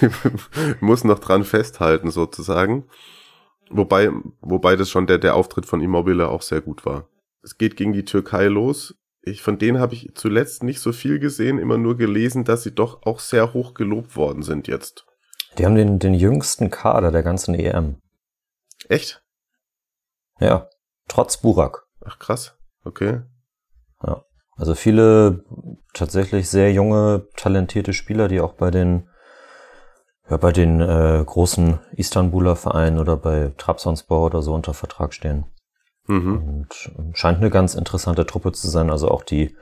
ich 0.00 0.80
muss 0.80 1.02
noch 1.02 1.18
dran 1.18 1.42
festhalten 1.42 2.12
sozusagen. 2.12 2.84
Wobei, 3.70 4.10
wobei 4.40 4.76
das 4.76 4.90
schon 4.90 5.06
der, 5.06 5.18
der 5.18 5.34
Auftritt 5.36 5.66
von 5.66 5.80
Immobile 5.80 6.28
auch 6.28 6.42
sehr 6.42 6.60
gut 6.60 6.84
war. 6.84 7.08
Es 7.42 7.58
geht 7.58 7.76
gegen 7.76 7.92
die 7.92 8.04
Türkei 8.04 8.46
los. 8.46 8.94
Ich, 9.22 9.42
von 9.42 9.58
denen 9.58 9.78
habe 9.78 9.94
ich 9.94 10.12
zuletzt 10.14 10.62
nicht 10.62 10.80
so 10.80 10.92
viel 10.92 11.18
gesehen, 11.18 11.58
immer 11.58 11.78
nur 11.78 11.96
gelesen, 11.96 12.44
dass 12.44 12.62
sie 12.62 12.74
doch 12.74 13.02
auch 13.04 13.20
sehr 13.20 13.54
hoch 13.54 13.74
gelobt 13.74 14.16
worden 14.16 14.42
sind 14.42 14.68
jetzt. 14.68 15.06
Die 15.56 15.64
haben 15.64 15.76
den, 15.76 15.98
den 15.98 16.14
jüngsten 16.14 16.70
Kader 16.70 17.10
der 17.10 17.22
ganzen 17.22 17.54
EM. 17.54 17.96
Echt? 18.88 19.22
Ja. 20.40 20.68
Trotz 21.08 21.38
Burak. 21.38 21.86
Ach 22.04 22.18
krass. 22.18 22.58
Okay. 22.84 23.22
Ja. 24.02 24.24
Also 24.56 24.74
viele 24.74 25.44
tatsächlich 25.94 26.48
sehr 26.48 26.72
junge, 26.72 27.26
talentierte 27.36 27.92
Spieler, 27.92 28.28
die 28.28 28.40
auch 28.40 28.54
bei 28.54 28.70
den 28.70 29.08
ja, 30.28 30.36
bei 30.36 30.52
den 30.52 30.80
äh, 30.80 31.22
großen 31.24 31.78
Istanbuler 31.92 32.56
Vereinen 32.56 32.98
oder 32.98 33.16
bei 33.16 33.52
Trabzonspor 33.58 34.26
oder 34.26 34.42
so 34.42 34.54
unter 34.54 34.74
Vertrag 34.74 35.12
stehen. 35.12 35.44
Mhm. 36.06 36.36
Und 36.36 36.92
ähm, 36.98 37.14
scheint 37.14 37.38
eine 37.38 37.50
ganz 37.50 37.74
interessante 37.74 38.26
Truppe 38.26 38.52
zu 38.52 38.68
sein. 38.68 38.90
Also 38.90 39.10
auch 39.10 39.22
die, 39.22 39.56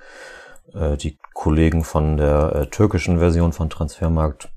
äh, 0.75 0.97
die 0.97 1.19
Kollegen 1.35 1.85
von 1.85 2.17
der 2.17 2.55
äh, 2.55 2.67
türkischen 2.67 3.19
Version 3.19 3.53
von 3.53 3.71
Transfermarkt 3.71 4.51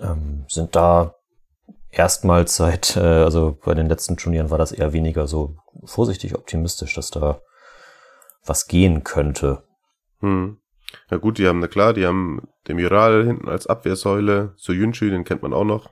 ähm, 0.00 0.44
sind 0.48 0.74
da 0.74 1.14
erstmals 1.90 2.56
seit, 2.56 2.96
äh, 2.96 3.00
also 3.00 3.58
bei 3.64 3.74
den 3.74 3.86
letzten 3.86 4.16
Turnieren 4.16 4.50
war 4.50 4.58
das 4.58 4.72
eher 4.72 4.92
weniger 4.92 5.26
so 5.26 5.56
vorsichtig 5.84 6.34
optimistisch, 6.34 6.94
dass 6.94 7.10
da 7.10 7.40
was 8.44 8.66
gehen 8.66 9.04
könnte. 9.04 9.62
Mhm. 10.20 10.58
Ja 11.10 11.18
gut, 11.18 11.38
die 11.38 11.46
haben, 11.46 11.60
na 11.60 11.68
klar, 11.68 11.92
die 11.92 12.06
haben 12.06 12.48
Demiral 12.68 13.24
hinten 13.24 13.48
als 13.48 13.66
Abwehrsäule, 13.66 14.52
Soyuncu, 14.56 15.06
den 15.06 15.24
kennt 15.24 15.42
man 15.42 15.52
auch 15.52 15.64
noch. 15.64 15.90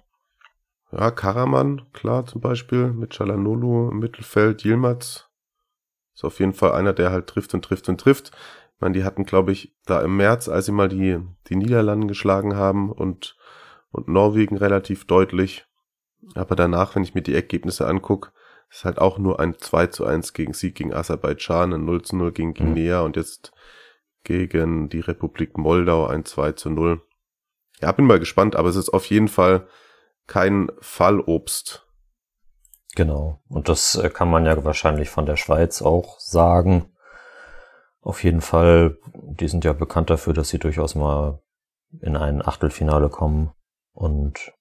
Ja, 0.92 1.10
Karaman, 1.10 1.82
klar, 1.92 2.26
zum 2.26 2.40
Beispiel, 2.40 2.92
mit 2.92 3.14
Chalanolu 3.14 3.90
im 3.90 3.98
Mittelfeld, 3.98 4.64
Yilmaz. 4.64 5.28
Ist 6.14 6.24
auf 6.24 6.38
jeden 6.38 6.52
Fall 6.52 6.72
einer, 6.72 6.92
der 6.92 7.10
halt 7.10 7.26
trifft 7.26 7.54
und 7.54 7.64
trifft 7.64 7.88
und 7.88 8.00
trifft. 8.00 8.30
Ich 8.74 8.80
meine, 8.80 8.94
die 8.94 9.04
hatten, 9.04 9.24
glaube 9.24 9.52
ich, 9.52 9.74
da 9.86 10.00
im 10.02 10.16
März, 10.16 10.48
als 10.48 10.66
sie 10.66 10.72
mal 10.72 10.88
die, 10.88 11.18
die 11.48 11.56
Niederlanden 11.56 12.06
geschlagen 12.06 12.56
haben 12.56 12.92
und, 12.92 13.36
und 13.90 14.08
Norwegen 14.08 14.56
relativ 14.56 15.06
deutlich. 15.06 15.66
Aber 16.34 16.54
danach, 16.54 16.94
wenn 16.94 17.02
ich 17.02 17.14
mir 17.14 17.22
die 17.22 17.34
Ergebnisse 17.34 17.86
angucke, 17.86 18.30
ist 18.70 18.84
halt 18.84 18.98
auch 18.98 19.18
nur 19.18 19.40
ein 19.40 19.58
2 19.58 19.88
zu 19.88 20.04
1 20.04 20.32
gegen 20.32 20.52
Sieg 20.52 20.74
gegen 20.74 20.92
Aserbaidschan, 20.92 21.72
ein 21.72 21.84
0 21.84 22.02
zu 22.02 22.16
0 22.16 22.32
gegen 22.32 22.50
mhm. 22.50 22.54
Guinea 22.54 23.00
und 23.00 23.16
jetzt 23.16 23.52
gegen 24.24 24.88
die 24.88 25.00
Republik 25.00 25.56
Moldau 25.56 26.06
ein 26.06 26.24
2 26.24 26.52
zu 26.52 26.70
0. 26.70 27.02
Ja, 27.80 27.92
bin 27.92 28.06
mal 28.06 28.18
gespannt, 28.18 28.56
aber 28.56 28.68
es 28.68 28.76
ist 28.76 28.88
auf 28.90 29.06
jeden 29.06 29.28
Fall 29.28 29.66
kein 30.26 30.70
Fallobst. 30.80 31.86
Genau. 32.94 33.40
Und 33.48 33.68
das 33.68 33.96
äh, 33.96 34.08
kann 34.08 34.30
man 34.30 34.46
ja 34.46 34.64
wahrscheinlich 34.64 35.10
von 35.10 35.26
der 35.26 35.36
Schweiz 35.36 35.82
auch 35.82 36.18
sagen. 36.20 36.90
Auf 38.00 38.22
jeden 38.22 38.40
Fall, 38.40 38.98
die 39.14 39.48
sind 39.48 39.64
ja 39.64 39.72
bekannt 39.72 40.10
dafür, 40.10 40.32
dass 40.32 40.48
sie 40.48 40.58
durchaus 40.58 40.94
mal 40.94 41.42
in 42.00 42.16
ein 42.16 42.46
Achtelfinale 42.46 43.08
kommen. 43.08 43.52
Und 43.92 44.52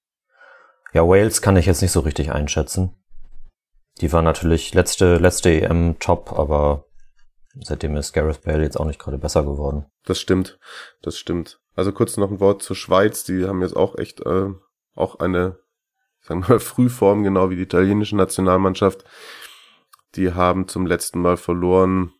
ja, 0.92 1.06
Wales 1.06 1.42
kann 1.42 1.56
ich 1.56 1.66
jetzt 1.66 1.82
nicht 1.82 1.92
so 1.92 2.00
richtig 2.00 2.32
einschätzen. 2.32 2.94
Die 4.00 4.12
war 4.12 4.22
natürlich 4.22 4.74
letzte, 4.74 5.16
letzte 5.16 5.50
EM 5.50 5.98
top, 5.98 6.32
aber 6.32 6.86
seitdem 7.60 7.96
ist 7.96 8.12
Gareth 8.12 8.42
Bale 8.42 8.62
jetzt 8.62 8.78
auch 8.78 8.84
nicht 8.84 8.98
gerade 8.98 9.18
besser 9.18 9.42
geworden. 9.42 9.86
Das 10.04 10.20
stimmt, 10.20 10.58
das 11.02 11.18
stimmt. 11.18 11.60
Also 11.74 11.92
kurz 11.92 12.16
noch 12.16 12.30
ein 12.30 12.40
Wort 12.40 12.62
zur 12.62 12.76
Schweiz. 12.76 13.24
Die 13.24 13.46
haben 13.46 13.62
jetzt 13.62 13.76
auch 13.76 13.98
echt 13.98 14.20
äh, 14.20 14.50
auch 14.94 15.18
eine, 15.18 15.58
sagen 16.20 16.42
wir 16.42 16.50
mal, 16.50 16.60
Frühform, 16.60 17.22
genau 17.22 17.50
wie 17.50 17.56
die 17.56 17.62
italienische 17.62 18.16
Nationalmannschaft. 18.16 19.04
Die 20.14 20.32
haben 20.32 20.68
zum 20.68 20.86
letzten 20.86 21.20
Mal 21.20 21.36
verloren. 21.36 22.12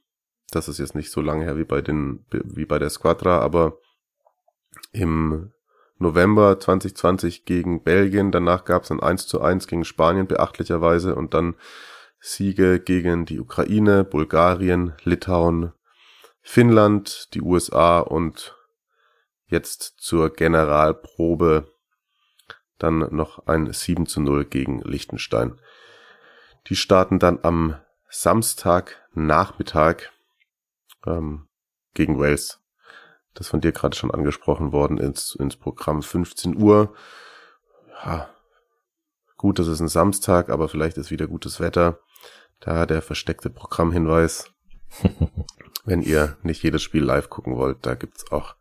Das 0.50 0.68
ist 0.68 0.78
jetzt 0.78 0.94
nicht 0.94 1.10
so 1.10 1.20
lange 1.20 1.44
her 1.44 1.56
wie 1.56 1.64
bei 1.64 1.80
den, 1.80 2.24
wie 2.30 2.66
bei 2.66 2.78
der 2.78 2.90
Squadra, 2.90 3.38
aber 3.38 3.78
im 4.92 5.52
November 5.98 6.58
2020 6.58 7.44
gegen 7.44 7.82
Belgien. 7.82 8.32
Danach 8.32 8.64
gab 8.64 8.82
es 8.82 8.90
ein 8.90 9.00
1 9.00 9.26
zu 9.26 9.40
1 9.40 9.66
gegen 9.66 9.84
Spanien 9.84 10.26
beachtlicherweise 10.26 11.14
und 11.14 11.34
dann 11.34 11.54
Siege 12.26 12.80
gegen 12.80 13.26
die 13.26 13.38
Ukraine, 13.38 14.02
Bulgarien, 14.02 14.94
Litauen, 15.02 15.74
Finnland, 16.40 17.34
die 17.34 17.42
USA 17.42 18.00
und 18.00 18.56
jetzt 19.46 19.96
zur 19.98 20.32
Generalprobe 20.32 21.70
dann 22.78 23.14
noch 23.14 23.46
ein 23.46 23.70
7 23.70 24.06
zu 24.06 24.22
0 24.22 24.46
gegen 24.46 24.80
Liechtenstein. 24.80 25.60
Die 26.68 26.76
starten 26.76 27.18
dann 27.18 27.40
am 27.42 27.78
Samstag 28.08 29.06
Nachmittag 29.12 30.10
ähm, 31.06 31.46
gegen 31.92 32.18
Wales. 32.18 32.58
Das 33.34 33.48
von 33.48 33.60
dir 33.60 33.72
gerade 33.72 33.96
schon 33.96 34.10
angesprochen 34.10 34.72
worden 34.72 34.96
ins, 34.96 35.34
ins 35.34 35.56
Programm 35.56 36.02
15 36.02 36.56
Uhr. 36.56 36.94
Ja, 38.02 38.34
Gut, 39.44 39.58
das 39.58 39.66
ist 39.66 39.80
ein 39.80 39.88
Samstag, 39.88 40.48
aber 40.48 40.70
vielleicht 40.70 40.96
ist 40.96 41.10
wieder 41.10 41.26
gutes 41.26 41.60
Wetter. 41.60 41.98
Da 42.60 42.86
der 42.86 43.02
versteckte 43.02 43.50
Programmhinweis. 43.50 44.50
Wenn 45.84 46.02
ihr 46.02 46.36
nicht 46.42 46.62
jedes 46.62 46.82
Spiel 46.82 47.02
live 47.02 47.28
gucken 47.28 47.56
wollt, 47.56 47.84
da 47.84 47.94
gibt's 47.94 48.30
auch 48.32 48.56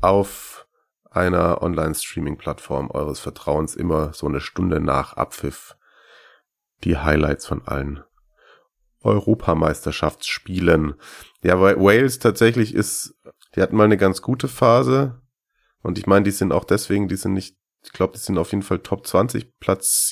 auf 0.00 0.66
einer 1.10 1.62
Online-Streaming-Plattform 1.62 2.90
eures 2.90 3.20
Vertrauens 3.20 3.74
immer 3.74 4.12
so 4.12 4.26
eine 4.26 4.40
Stunde 4.40 4.80
nach 4.80 5.14
Abpfiff 5.14 5.76
die 6.84 6.96
Highlights 6.96 7.46
von 7.46 7.66
allen 7.66 8.04
Europameisterschaftsspielen. 9.02 10.94
Ja, 11.42 11.60
weil 11.60 11.80
Wales 11.80 12.18
tatsächlich 12.18 12.74
ist, 12.74 13.14
die 13.54 13.62
hatten 13.62 13.76
mal 13.76 13.84
eine 13.84 13.96
ganz 13.96 14.22
gute 14.22 14.48
Phase. 14.48 15.20
Und 15.82 15.98
ich 15.98 16.06
meine, 16.06 16.24
die 16.24 16.30
sind 16.30 16.52
auch 16.52 16.64
deswegen, 16.64 17.08
die 17.08 17.16
sind 17.16 17.32
nicht, 17.32 17.56
ich 17.82 17.92
glaube, 17.92 18.14
die 18.14 18.20
sind 18.20 18.38
auf 18.38 18.50
jeden 18.52 18.62
Fall 18.62 18.80
Top 18.80 19.06
20, 19.06 19.58
Platz 19.58 20.08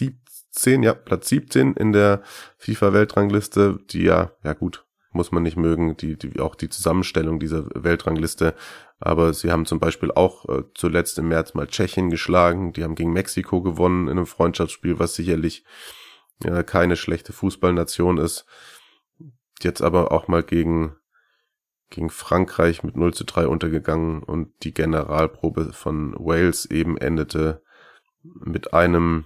17, 0.56 0.82
ja, 0.82 0.94
Platz 0.94 1.28
17 1.28 1.74
in 1.74 1.92
der 1.92 2.22
FIFA-Weltrangliste, 2.58 3.78
die 3.90 4.04
ja, 4.04 4.32
ja 4.42 4.54
gut, 4.54 4.86
muss 5.12 5.32
man 5.32 5.42
nicht 5.42 5.56
mögen, 5.56 5.96
die, 5.96 6.16
die, 6.16 6.40
auch 6.40 6.54
die 6.54 6.68
Zusammenstellung 6.68 7.38
dieser 7.38 7.66
Weltrangliste. 7.74 8.54
Aber 8.98 9.34
sie 9.34 9.50
haben 9.50 9.66
zum 9.66 9.78
Beispiel 9.78 10.10
auch 10.10 10.48
äh, 10.48 10.64
zuletzt 10.74 11.18
im 11.18 11.28
März 11.28 11.54
mal 11.54 11.66
Tschechien 11.66 12.10
geschlagen, 12.10 12.72
die 12.72 12.84
haben 12.84 12.94
gegen 12.94 13.12
Mexiko 13.12 13.62
gewonnen 13.62 14.08
in 14.08 14.16
einem 14.16 14.26
Freundschaftsspiel, 14.26 14.98
was 14.98 15.14
sicherlich 15.14 15.64
ja, 16.42 16.62
keine 16.62 16.96
schlechte 16.96 17.32
Fußballnation 17.32 18.18
ist. 18.18 18.46
Jetzt 19.60 19.82
aber 19.82 20.12
auch 20.12 20.28
mal 20.28 20.42
gegen, 20.42 20.96
gegen 21.90 22.10
Frankreich 22.10 22.82
mit 22.82 22.96
0 22.96 23.14
zu 23.14 23.24
3 23.24 23.48
untergegangen 23.48 24.22
und 24.22 24.52
die 24.62 24.74
Generalprobe 24.74 25.72
von 25.72 26.14
Wales 26.18 26.66
eben 26.66 26.96
endete 26.96 27.62
mit 28.22 28.74
einem 28.74 29.24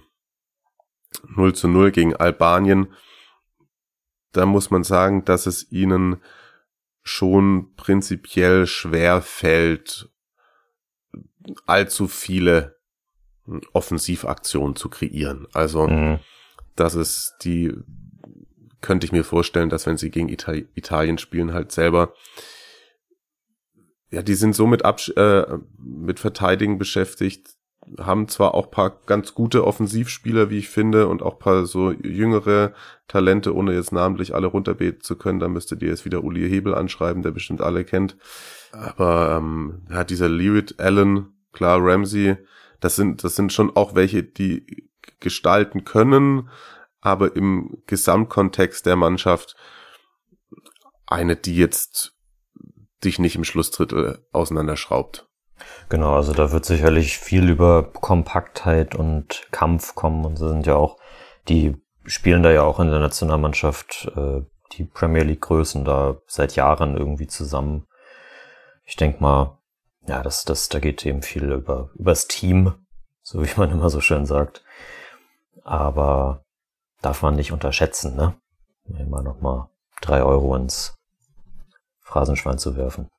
0 1.27 1.53
zu 1.53 1.67
0 1.67 1.91
gegen 1.91 2.15
Albanien. 2.15 2.93
Da 4.31 4.45
muss 4.45 4.71
man 4.71 4.83
sagen, 4.83 5.25
dass 5.25 5.45
es 5.45 5.71
ihnen 5.71 6.21
schon 7.03 7.73
prinzipiell 7.75 8.67
schwer 8.67 9.21
fällt, 9.21 10.09
allzu 11.65 12.07
viele 12.07 12.77
Offensivaktionen 13.73 14.75
zu 14.75 14.89
kreieren. 14.89 15.47
Also, 15.53 15.87
mhm. 15.87 16.19
das 16.75 16.95
ist 16.95 17.37
die, 17.43 17.73
könnte 18.81 19.05
ich 19.05 19.11
mir 19.11 19.23
vorstellen, 19.23 19.69
dass 19.69 19.85
wenn 19.87 19.97
sie 19.97 20.11
gegen 20.11 20.29
Ital 20.29 20.65
Italien 20.75 21.17
spielen, 21.17 21.53
halt 21.53 21.71
selber, 21.71 22.13
ja, 24.11 24.21
die 24.21 24.35
sind 24.35 24.55
so 24.55 24.67
mit, 24.67 24.85
Absch 24.85 25.09
äh, 25.15 25.57
mit 25.77 26.19
Verteidigen 26.19 26.77
beschäftigt, 26.77 27.55
haben 27.99 28.27
zwar 28.27 28.53
auch 28.53 28.71
paar 28.71 29.01
ganz 29.05 29.33
gute 29.33 29.65
Offensivspieler, 29.65 30.49
wie 30.49 30.59
ich 30.59 30.69
finde, 30.69 31.07
und 31.07 31.21
auch 31.21 31.39
paar 31.39 31.65
so 31.65 31.91
jüngere 31.91 32.73
Talente, 33.07 33.55
ohne 33.55 33.73
jetzt 33.73 33.91
namentlich 33.91 34.33
alle 34.35 34.47
runterbeten 34.47 35.01
zu 35.01 35.17
können. 35.17 35.39
Da 35.39 35.47
müsstet 35.47 35.81
ihr 35.81 35.89
jetzt 35.89 36.05
wieder 36.05 36.23
Uli 36.23 36.47
Hebel 36.47 36.75
anschreiben, 36.75 37.23
der 37.23 37.31
bestimmt 37.31 37.61
alle 37.61 37.83
kennt. 37.83 38.17
Aber 38.71 39.37
ähm, 39.37 39.81
ja, 39.89 40.03
dieser 40.03 40.29
Lewitt, 40.29 40.79
Allen, 40.79 41.33
klar, 41.51 41.79
Ramsey, 41.81 42.37
das 42.79 42.95
sind, 42.95 43.23
das 43.23 43.35
sind 43.35 43.51
schon 43.51 43.75
auch 43.75 43.95
welche, 43.95 44.23
die 44.23 44.89
gestalten 45.19 45.83
können, 45.83 46.49
aber 46.99 47.35
im 47.35 47.81
Gesamtkontext 47.87 48.85
der 48.85 48.95
Mannschaft 48.95 49.55
eine, 51.05 51.35
die 51.35 51.55
jetzt 51.55 52.15
dich 53.03 53.19
nicht 53.19 53.35
im 53.35 53.43
Schlussdrittel 53.43 54.25
auseinanderschraubt. 54.31 55.27
Genau, 55.89 56.15
also 56.15 56.33
da 56.33 56.51
wird 56.51 56.65
sicherlich 56.65 57.17
viel 57.17 57.49
über 57.49 57.83
Kompaktheit 57.83 58.95
und 58.95 59.47
Kampf 59.51 59.95
kommen 59.95 60.25
und 60.25 60.37
sie 60.37 60.47
sind 60.47 60.65
ja 60.65 60.75
auch, 60.75 60.97
die 61.47 61.75
spielen 62.05 62.43
da 62.43 62.51
ja 62.51 62.63
auch 62.63 62.79
in 62.79 62.89
der 62.89 62.99
Nationalmannschaft 62.99 64.11
äh, 64.15 64.41
die 64.73 64.85
Premier 64.85 65.23
League 65.23 65.41
Größen 65.41 65.83
da 65.85 66.17
seit 66.27 66.55
Jahren 66.55 66.97
irgendwie 66.97 67.27
zusammen. 67.27 67.87
Ich 68.85 68.95
denke 68.95 69.21
mal, 69.21 69.57
ja, 70.07 70.23
das, 70.23 70.45
das, 70.45 70.69
da 70.69 70.79
geht 70.79 71.05
eben 71.05 71.21
viel 71.21 71.51
über 71.51 71.89
übers 71.95 72.27
Team, 72.27 72.73
so 73.21 73.43
wie 73.43 73.49
man 73.57 73.71
immer 73.71 73.89
so 73.89 74.01
schön 74.01 74.25
sagt. 74.25 74.63
Aber 75.63 76.43
darf 77.01 77.21
man 77.21 77.35
nicht 77.35 77.51
unterschätzen, 77.51 78.15
ne? 78.15 78.35
Immer 78.97 79.21
noch 79.21 79.41
mal 79.41 79.69
drei 80.01 80.23
Euro 80.23 80.55
ins 80.55 80.97
Phrasenschwein 81.99 82.57
zu 82.57 82.75
werfen. 82.75 83.09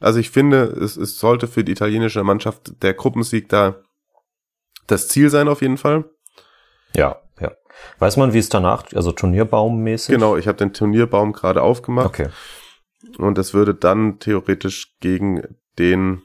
Also 0.00 0.18
ich 0.18 0.30
finde, 0.30 0.62
es, 0.62 0.96
es 0.96 1.18
sollte 1.18 1.46
für 1.46 1.62
die 1.62 1.72
italienische 1.72 2.24
Mannschaft 2.24 2.82
der 2.82 2.94
Gruppensieg 2.94 3.48
da 3.48 3.76
das 4.86 5.08
Ziel 5.08 5.30
sein 5.30 5.46
auf 5.46 5.62
jeden 5.62 5.76
Fall. 5.76 6.04
Ja, 6.96 7.20
ja. 7.38 7.52
Weiß 7.98 8.16
man, 8.16 8.32
wie 8.32 8.38
es 8.38 8.48
danach, 8.48 8.86
also 8.94 9.12
Turnierbaummäßig? 9.12 10.14
Genau, 10.14 10.36
ich 10.36 10.48
habe 10.48 10.58
den 10.58 10.72
Turnierbaum 10.72 11.32
gerade 11.32 11.62
aufgemacht. 11.62 12.06
Okay. 12.06 12.28
Und 13.18 13.38
es 13.38 13.54
würde 13.54 13.74
dann 13.74 14.18
theoretisch 14.18 14.96
gegen 15.00 15.56
den 15.78 16.22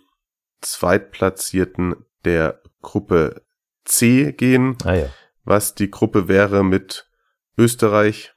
Zweitplatzierten 0.61 1.95
der 2.23 2.61
Gruppe 2.81 3.43
C 3.85 4.31
gehen, 4.33 4.77
ah, 4.83 4.93
ja. 4.93 5.09
was 5.43 5.75
die 5.75 5.91
Gruppe 5.91 6.27
wäre 6.27 6.63
mit 6.63 7.09
Österreich, 7.57 8.33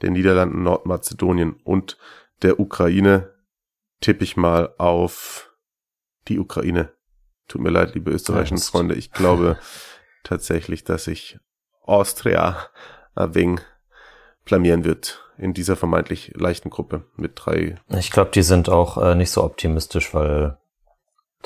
den 0.00 0.14
Niederlanden, 0.14 0.62
Nordmazedonien 0.62 1.56
und 1.64 1.98
der 2.42 2.60
Ukraine 2.60 3.31
tippe 4.02 4.24
ich 4.24 4.36
mal 4.36 4.74
auf 4.76 5.54
die 6.28 6.38
Ukraine. 6.38 6.92
Tut 7.48 7.62
mir 7.62 7.70
leid, 7.70 7.94
liebe 7.94 8.10
österreichischen 8.10 8.58
ja, 8.58 8.62
Freunde. 8.62 8.94
Ich 8.94 9.12
glaube 9.12 9.58
tatsächlich, 10.24 10.84
dass 10.84 11.04
sich 11.04 11.38
Austria 11.82 12.56
ein 13.14 13.34
wenig 13.34 13.60
blamieren 14.44 14.84
wird 14.84 15.20
in 15.38 15.54
dieser 15.54 15.76
vermeintlich 15.76 16.32
leichten 16.34 16.70
Gruppe 16.70 17.04
mit 17.16 17.32
drei. 17.34 17.76
Ich 17.88 18.10
glaube, 18.10 18.30
die 18.32 18.42
sind 18.42 18.68
auch 18.68 18.98
äh, 18.98 19.14
nicht 19.14 19.30
so 19.30 19.42
optimistisch, 19.42 20.14
weil 20.14 20.58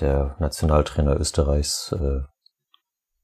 der 0.01 0.37
Nationaltrainer 0.38 1.19
Österreichs 1.19 1.92
äh, 1.92 2.23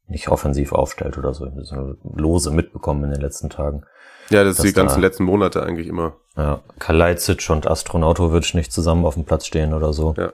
nicht 0.06 0.28
offensiv 0.28 0.72
aufstellt 0.72 1.18
oder 1.18 1.34
so. 1.34 1.46
Das 1.46 1.72
lose 2.02 2.50
mitbekommen 2.50 3.04
in 3.04 3.10
den 3.10 3.20
letzten 3.20 3.50
Tagen. 3.50 3.84
Ja, 4.30 4.44
das 4.44 4.58
ist 4.58 4.64
die 4.64 4.72
ganzen 4.72 5.00
da, 5.00 5.06
letzten 5.06 5.24
Monate 5.24 5.62
eigentlich 5.62 5.88
immer. 5.88 6.16
Ja, 6.36 6.62
Kalajdzic 6.78 7.50
und 7.50 7.66
Astronautovic 7.66 8.54
nicht 8.54 8.72
zusammen 8.72 9.04
auf 9.04 9.14
dem 9.14 9.24
Platz 9.24 9.46
stehen 9.46 9.74
oder 9.74 9.92
so. 9.92 10.14
Ja. 10.16 10.32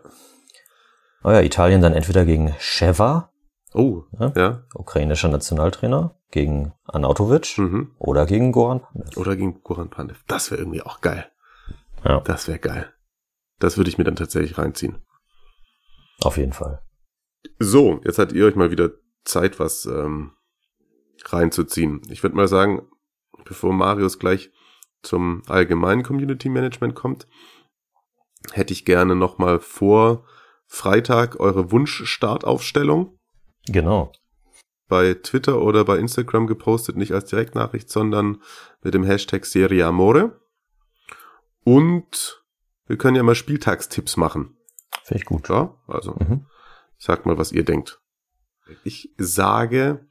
Oh 1.25 1.31
ja, 1.31 1.41
Italien 1.41 1.83
dann 1.83 1.93
entweder 1.93 2.25
gegen 2.25 2.55
Sheva, 2.61 3.33
oh, 3.75 4.05
ja, 4.19 4.33
ja. 4.37 4.63
ukrainischer 4.75 5.29
Nationaltrainer, 5.29 6.15
gegen 6.31 6.73
Anautovic 6.85 7.59
mhm. 7.59 7.95
oder 7.99 8.27
gegen 8.27 8.53
Goran 8.53 8.81
Pandev. 8.81 9.17
Oder 9.17 9.35
gegen 9.35 9.61
Goran 9.63 9.91
Pandev. 9.91 10.23
Das 10.29 10.51
wäre 10.51 10.61
irgendwie 10.61 10.83
auch 10.83 11.01
geil. 11.01 11.29
Ja. 12.05 12.21
Das 12.21 12.47
wäre 12.47 12.61
geil. 12.61 12.93
Das 13.59 13.77
würde 13.77 13.91
ich 13.91 13.99
mir 13.99 14.05
dann 14.05 14.17
tatsächlich 14.17 14.57
reinziehen. 14.57 15.05
Auf 16.23 16.37
jeden 16.37 16.53
Fall. 16.53 16.83
So, 17.59 18.01
jetzt 18.05 18.19
hattet 18.19 18.37
ihr 18.37 18.47
euch 18.47 18.55
mal 18.55 18.71
wieder 18.71 18.91
Zeit, 19.25 19.59
was 19.59 19.85
ähm, 19.87 20.33
reinzuziehen. 21.25 22.03
Ich 22.09 22.23
würde 22.23 22.37
mal 22.37 22.49
sagen, 22.49 22.89
bevor 23.45 23.73
Marius 23.73 24.21
gleich 24.21 24.51
zum 25.03 25.43
allgemeinen 25.47 26.03
Community 26.03 26.49
Management 26.49 26.95
kommt, 26.95 27.27
hätte 28.53 28.73
ich 28.73 28.85
gerne 28.85 29.15
nochmal 29.15 29.61
vor 29.61 30.25
Freitag 30.67 31.41
eure 31.41 31.73
Wunsch-Startaufstellung. 31.73 33.19
Genau. 33.67 34.13
Bei 34.87 35.15
Twitter 35.15 35.61
oder 35.61 35.85
bei 35.85 35.99
Instagram 35.99 36.47
gepostet, 36.47 36.97
nicht 36.97 37.13
als 37.13 37.29
Direktnachricht, 37.31 37.91
sondern 37.91 38.43
mit 38.83 38.95
dem 38.95 39.05
Hashtag 39.05 39.45
Serie 39.45 39.87
Amore. 39.87 40.41
Und 41.65 42.43
wir 42.87 42.97
können 42.97 43.17
ja 43.17 43.23
mal 43.23 43.35
Spieltagstipps 43.35 44.17
machen. 44.17 44.57
Finde 45.05 45.23
ich 45.23 45.27
gut. 45.27 45.49
Ja, 45.49 45.75
also 45.87 46.17
mhm. 46.19 46.47
sagt 46.97 47.27
mal, 47.27 47.39
was 47.39 47.53
ihr 47.53 47.65
denkt. 47.65 48.01
Ich 48.85 49.15
sage, 49.19 50.07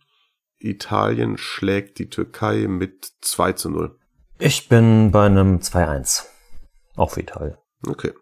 Italien 0.59 1.37
schlägt 1.37 1.99
die 1.99 2.09
Türkei 2.09 2.67
mit 2.67 3.13
2 3.21 3.53
zu 3.53 3.69
0. 3.69 3.97
Ich 4.39 4.69
bin 4.69 5.11
bei 5.11 5.25
einem 5.25 5.57
2-1. 5.57 6.25
Auch 6.95 7.11
für 7.11 7.21
Italien. 7.21 7.57
Okay. 7.87 8.13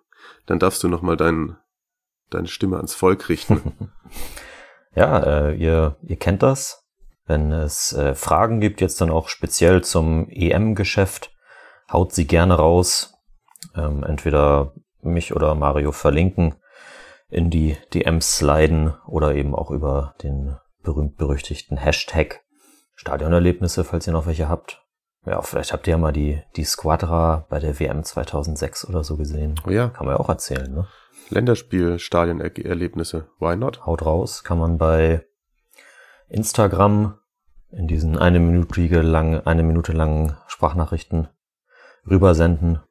Dann 0.46 0.60
darfst 0.60 0.82
du 0.82 0.88
nochmal 0.88 1.18
dein, 1.18 1.58
deine 2.30 2.48
Stimme 2.48 2.78
ans 2.78 2.96
Volk 2.96 3.28
richten. 3.28 3.92
ja, 4.96 5.20
äh, 5.20 5.56
ihr, 5.56 5.98
ihr 6.04 6.16
kennt 6.16 6.42
das. 6.42 6.86
Wenn 7.26 7.52
es 7.52 7.92
äh, 7.92 8.16
Fragen 8.16 8.62
gibt, 8.62 8.80
jetzt 8.80 9.02
dann 9.02 9.10
auch 9.10 9.28
speziell 9.28 9.84
zum 9.84 10.30
EM-Geschäft, 10.30 11.32
haut 11.92 12.14
sie 12.14 12.28
gerne 12.28 12.56
raus. 12.56 13.14
Ähm, 13.76 14.04
entweder 14.04 14.74
mich 15.02 15.36
oder 15.36 15.54
Mario 15.54 15.92
verlinken, 15.92 16.56
in 17.30 17.50
die 17.50 17.76
DMs 17.94 18.38
sliden 18.38 18.94
oder 19.06 19.36
eben 19.36 19.54
auch 19.54 19.70
über 19.70 20.16
den 20.24 20.56
berühmt-berüchtigten 20.84 21.76
Hashtag 21.78 22.42
Stadionerlebnisse, 22.96 23.84
falls 23.84 24.08
ihr 24.08 24.14
noch 24.14 24.28
welche 24.28 24.48
habt. 24.48 24.85
Ja, 25.26 25.42
vielleicht 25.42 25.74
habt 25.74 25.88
ihr 25.88 25.92
ja 25.92 25.98
mal 25.98 26.12
die, 26.12 26.42
die 26.56 26.64
Squadra 26.64 27.46
bei 27.50 27.60
der 27.60 27.80
WM 27.80 28.04
2006 28.04 28.88
oder 28.88 29.04
so 29.04 29.18
gesehen. 29.18 29.56
Oh 29.66 29.72
ja. 29.72 29.90
Kann 29.90 30.06
man 30.06 30.16
ja 30.16 30.20
auch 30.20 30.30
erzählen, 30.30 30.72
ne? 30.72 30.88
Länderspiel, 31.30 31.98
Stadionerlebnisse. 31.98 33.28
Why 33.40 33.56
not? 33.56 33.86
Haut 33.86 34.06
raus. 34.06 34.44
Kann 34.44 34.60
man 34.60 34.78
bei 34.78 35.26
Instagram 36.30 37.18
in 37.72 37.88
diesen 37.88 38.18
eine 38.18 38.40
Minute 38.40 39.02
lang, 39.02 39.42
eine 39.42 39.64
Minute 39.64 39.92
langen 39.92 40.38
Sprachnachrichten 40.48 41.28
rübersenden. 42.10 42.82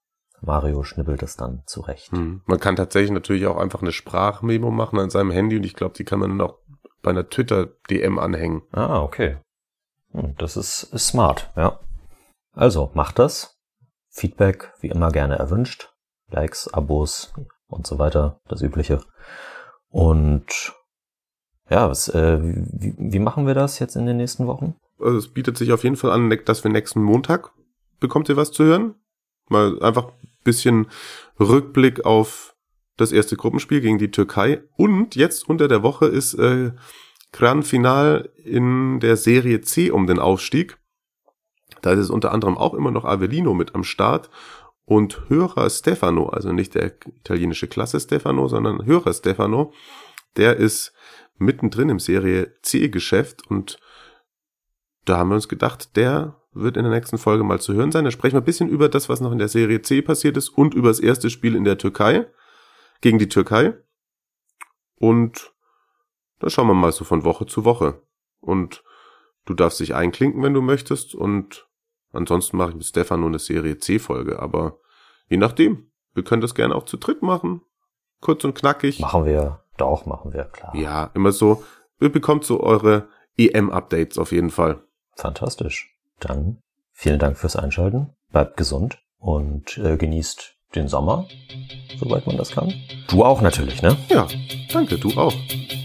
Mario 0.40 0.82
schnibbelt 0.82 1.22
es 1.22 1.36
dann 1.36 1.62
zurecht. 1.66 2.12
Hm. 2.12 2.42
Man 2.44 2.60
kann 2.60 2.76
tatsächlich 2.76 3.12
natürlich 3.12 3.46
auch 3.46 3.56
einfach 3.56 3.80
eine 3.80 3.92
Sprachmemo 3.92 4.70
machen 4.70 4.98
an 4.98 5.10
seinem 5.10 5.30
Handy 5.30 5.56
und 5.56 5.64
ich 5.64 5.74
glaube, 5.74 5.94
die 5.96 6.04
kann 6.04 6.18
man 6.18 6.30
dann 6.30 6.40
auch 6.40 6.58
bei 7.02 7.10
einer 7.10 7.28
Twitter-DM 7.28 8.18
anhängen. 8.18 8.62
Ah, 8.72 9.00
okay. 9.00 9.38
Hm, 10.12 10.34
Das 10.36 10.56
ist, 10.56 10.82
ist 10.92 11.08
smart, 11.08 11.50
ja. 11.56 11.78
Also, 12.54 12.90
macht 12.94 13.18
das. 13.18 13.58
Feedback, 14.08 14.72
wie 14.80 14.88
immer 14.88 15.10
gerne 15.10 15.36
erwünscht. 15.36 15.92
Likes, 16.30 16.72
Abos 16.72 17.34
und 17.66 17.86
so 17.86 17.98
weiter, 17.98 18.40
das 18.48 18.62
Übliche. 18.62 19.00
Und 19.88 20.72
ja, 21.68 21.88
was, 21.88 22.08
äh, 22.08 22.38
wie, 22.40 22.94
wie 22.96 23.18
machen 23.18 23.46
wir 23.46 23.54
das 23.54 23.78
jetzt 23.78 23.96
in 23.96 24.06
den 24.06 24.16
nächsten 24.16 24.46
Wochen? 24.46 24.76
Also 24.98 25.18
es 25.18 25.32
bietet 25.32 25.58
sich 25.58 25.72
auf 25.72 25.82
jeden 25.82 25.96
Fall 25.96 26.12
an, 26.12 26.30
dass 26.44 26.62
wir 26.62 26.70
nächsten 26.70 27.02
Montag 27.02 27.52
bekommt 28.00 28.28
ihr 28.28 28.36
was 28.36 28.52
zu 28.52 28.64
hören. 28.64 28.94
Mal 29.48 29.82
einfach 29.82 30.08
ein 30.08 30.28
bisschen 30.44 30.86
Rückblick 31.38 32.04
auf 32.04 32.54
das 32.96 33.12
erste 33.12 33.36
Gruppenspiel 33.36 33.80
gegen 33.80 33.98
die 33.98 34.10
Türkei. 34.10 34.62
Und 34.76 35.16
jetzt 35.16 35.48
unter 35.48 35.68
der 35.68 35.82
Woche 35.82 36.06
ist 36.06 36.34
äh, 36.34 36.72
Gran 37.32 37.62
Final 37.62 38.30
in 38.36 39.00
der 39.00 39.16
Serie 39.16 39.60
C 39.62 39.90
um 39.90 40.06
den 40.06 40.18
Aufstieg. 40.18 40.78
Da 41.82 41.92
ist 41.92 41.98
es 41.98 42.10
unter 42.10 42.32
anderem 42.32 42.56
auch 42.56 42.74
immer 42.74 42.90
noch 42.90 43.04
Avellino 43.04 43.54
mit 43.54 43.74
am 43.74 43.84
Start 43.84 44.30
und 44.84 45.28
Hörer 45.28 45.70
Stefano, 45.70 46.28
also 46.28 46.52
nicht 46.52 46.74
der 46.74 46.94
italienische 47.06 47.68
Klasse 47.68 48.00
Stefano, 48.00 48.48
sondern 48.48 48.84
Hörer 48.84 49.12
Stefano, 49.12 49.72
der 50.36 50.56
ist 50.56 50.92
mittendrin 51.36 51.88
im 51.88 51.98
Serie 51.98 52.54
C-Geschäft 52.62 53.46
und 53.48 53.78
da 55.04 55.18
haben 55.18 55.28
wir 55.28 55.34
uns 55.34 55.48
gedacht, 55.48 55.96
der 55.96 56.40
wird 56.52 56.76
in 56.76 56.84
der 56.84 56.92
nächsten 56.92 57.18
Folge 57.18 57.44
mal 57.44 57.60
zu 57.60 57.74
hören 57.74 57.92
sein. 57.92 58.04
Da 58.04 58.10
sprechen 58.10 58.34
wir 58.34 58.40
ein 58.40 58.46
bisschen 58.46 58.68
über 58.68 58.88
das, 58.88 59.08
was 59.08 59.20
noch 59.20 59.32
in 59.32 59.38
der 59.38 59.48
Serie 59.48 59.82
C 59.82 60.02
passiert 60.02 60.36
ist 60.36 60.48
und 60.48 60.72
über 60.74 60.88
das 60.88 61.00
erste 61.00 61.28
Spiel 61.28 61.56
in 61.56 61.64
der 61.64 61.78
Türkei, 61.78 62.26
gegen 63.00 63.18
die 63.18 63.28
Türkei. 63.28 63.74
Und 64.96 65.52
da 66.38 66.48
schauen 66.48 66.68
wir 66.68 66.74
mal 66.74 66.92
so 66.92 67.04
von 67.04 67.24
Woche 67.24 67.46
zu 67.46 67.64
Woche. 67.64 68.02
Und 68.40 68.84
du 69.46 69.54
darfst 69.54 69.80
dich 69.80 69.94
einklinken, 69.94 70.42
wenn 70.42 70.54
du 70.54 70.62
möchtest. 70.62 71.14
Und 71.14 71.68
ansonsten 72.12 72.56
mache 72.56 72.70
ich 72.70 72.76
mit 72.76 72.84
Stefano 72.84 73.26
eine 73.26 73.38
Serie 73.38 73.78
C-Folge. 73.78 74.38
Aber 74.38 74.78
je 75.28 75.36
nachdem, 75.36 75.90
wir 76.14 76.24
können 76.24 76.42
das 76.42 76.54
gerne 76.54 76.74
auch 76.74 76.84
zu 76.84 76.96
dritt 76.96 77.22
machen. 77.22 77.62
Kurz 78.20 78.44
und 78.44 78.54
knackig. 78.54 79.00
Machen 79.00 79.26
wir, 79.26 79.64
doch, 79.76 80.06
machen 80.06 80.32
wir, 80.32 80.44
klar. 80.44 80.74
Ja, 80.74 81.10
immer 81.14 81.32
so. 81.32 81.62
Ihr 82.00 82.10
bekommt 82.10 82.44
so 82.44 82.60
eure 82.60 83.08
EM-Updates 83.36 84.18
auf 84.18 84.32
jeden 84.32 84.50
Fall. 84.50 84.82
Fantastisch. 85.16 85.98
Dann 86.20 86.62
vielen 86.92 87.18
Dank 87.18 87.36
fürs 87.36 87.56
Einschalten. 87.56 88.14
Bleibt 88.30 88.56
gesund 88.56 88.98
und 89.18 89.78
äh, 89.78 89.96
genießt 89.96 90.53
den 90.74 90.88
Sommer, 90.88 91.26
soweit 91.98 92.26
man 92.26 92.36
das 92.36 92.50
kann. 92.50 92.72
Du 93.08 93.24
auch 93.24 93.40
natürlich, 93.40 93.82
ne? 93.82 93.96
Ja, 94.08 94.26
danke, 94.72 94.98
du 94.98 95.10
auch. 95.16 95.34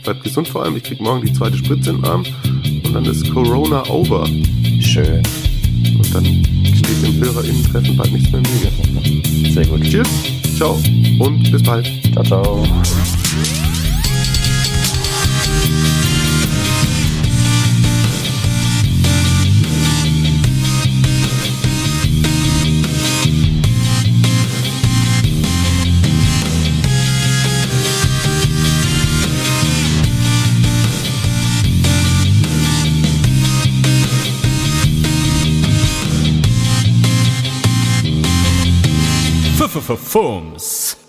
Bleib 0.04 0.24
gesund 0.24 0.48
vor 0.48 0.64
allem. 0.64 0.76
Ich 0.78 0.84
krieg 0.84 1.00
morgen 1.02 1.26
die 1.26 1.34
zweite 1.34 1.58
Spritze 1.58 1.92
in 1.92 1.98
den 1.98 2.06
Arm. 2.06 2.26
Und 2.86 2.94
dann 2.94 3.06
ist 3.06 3.32
Corona 3.32 3.88
over. 3.90 4.26
Schön. 4.80 5.22
Und 5.98 6.16
dann 6.16 6.26
steht 6.26 7.04
im 7.04 7.24
HörerInnen-Treffen 7.24 7.98
bald 7.98 8.12
nichts 8.12 8.32
mehr 8.32 8.42
im 8.42 8.48
Wege. 8.48 9.52
Sehr 9.52 9.66
gut. 9.66 9.84
Cheers, 9.84 10.10
ciao 10.58 10.78
und 11.20 11.52
bis 11.52 11.64
bald. 11.64 11.88
Ciao, 12.14 12.24
ciao. 12.24 12.66
for 39.90 39.96
forms. 39.96 41.09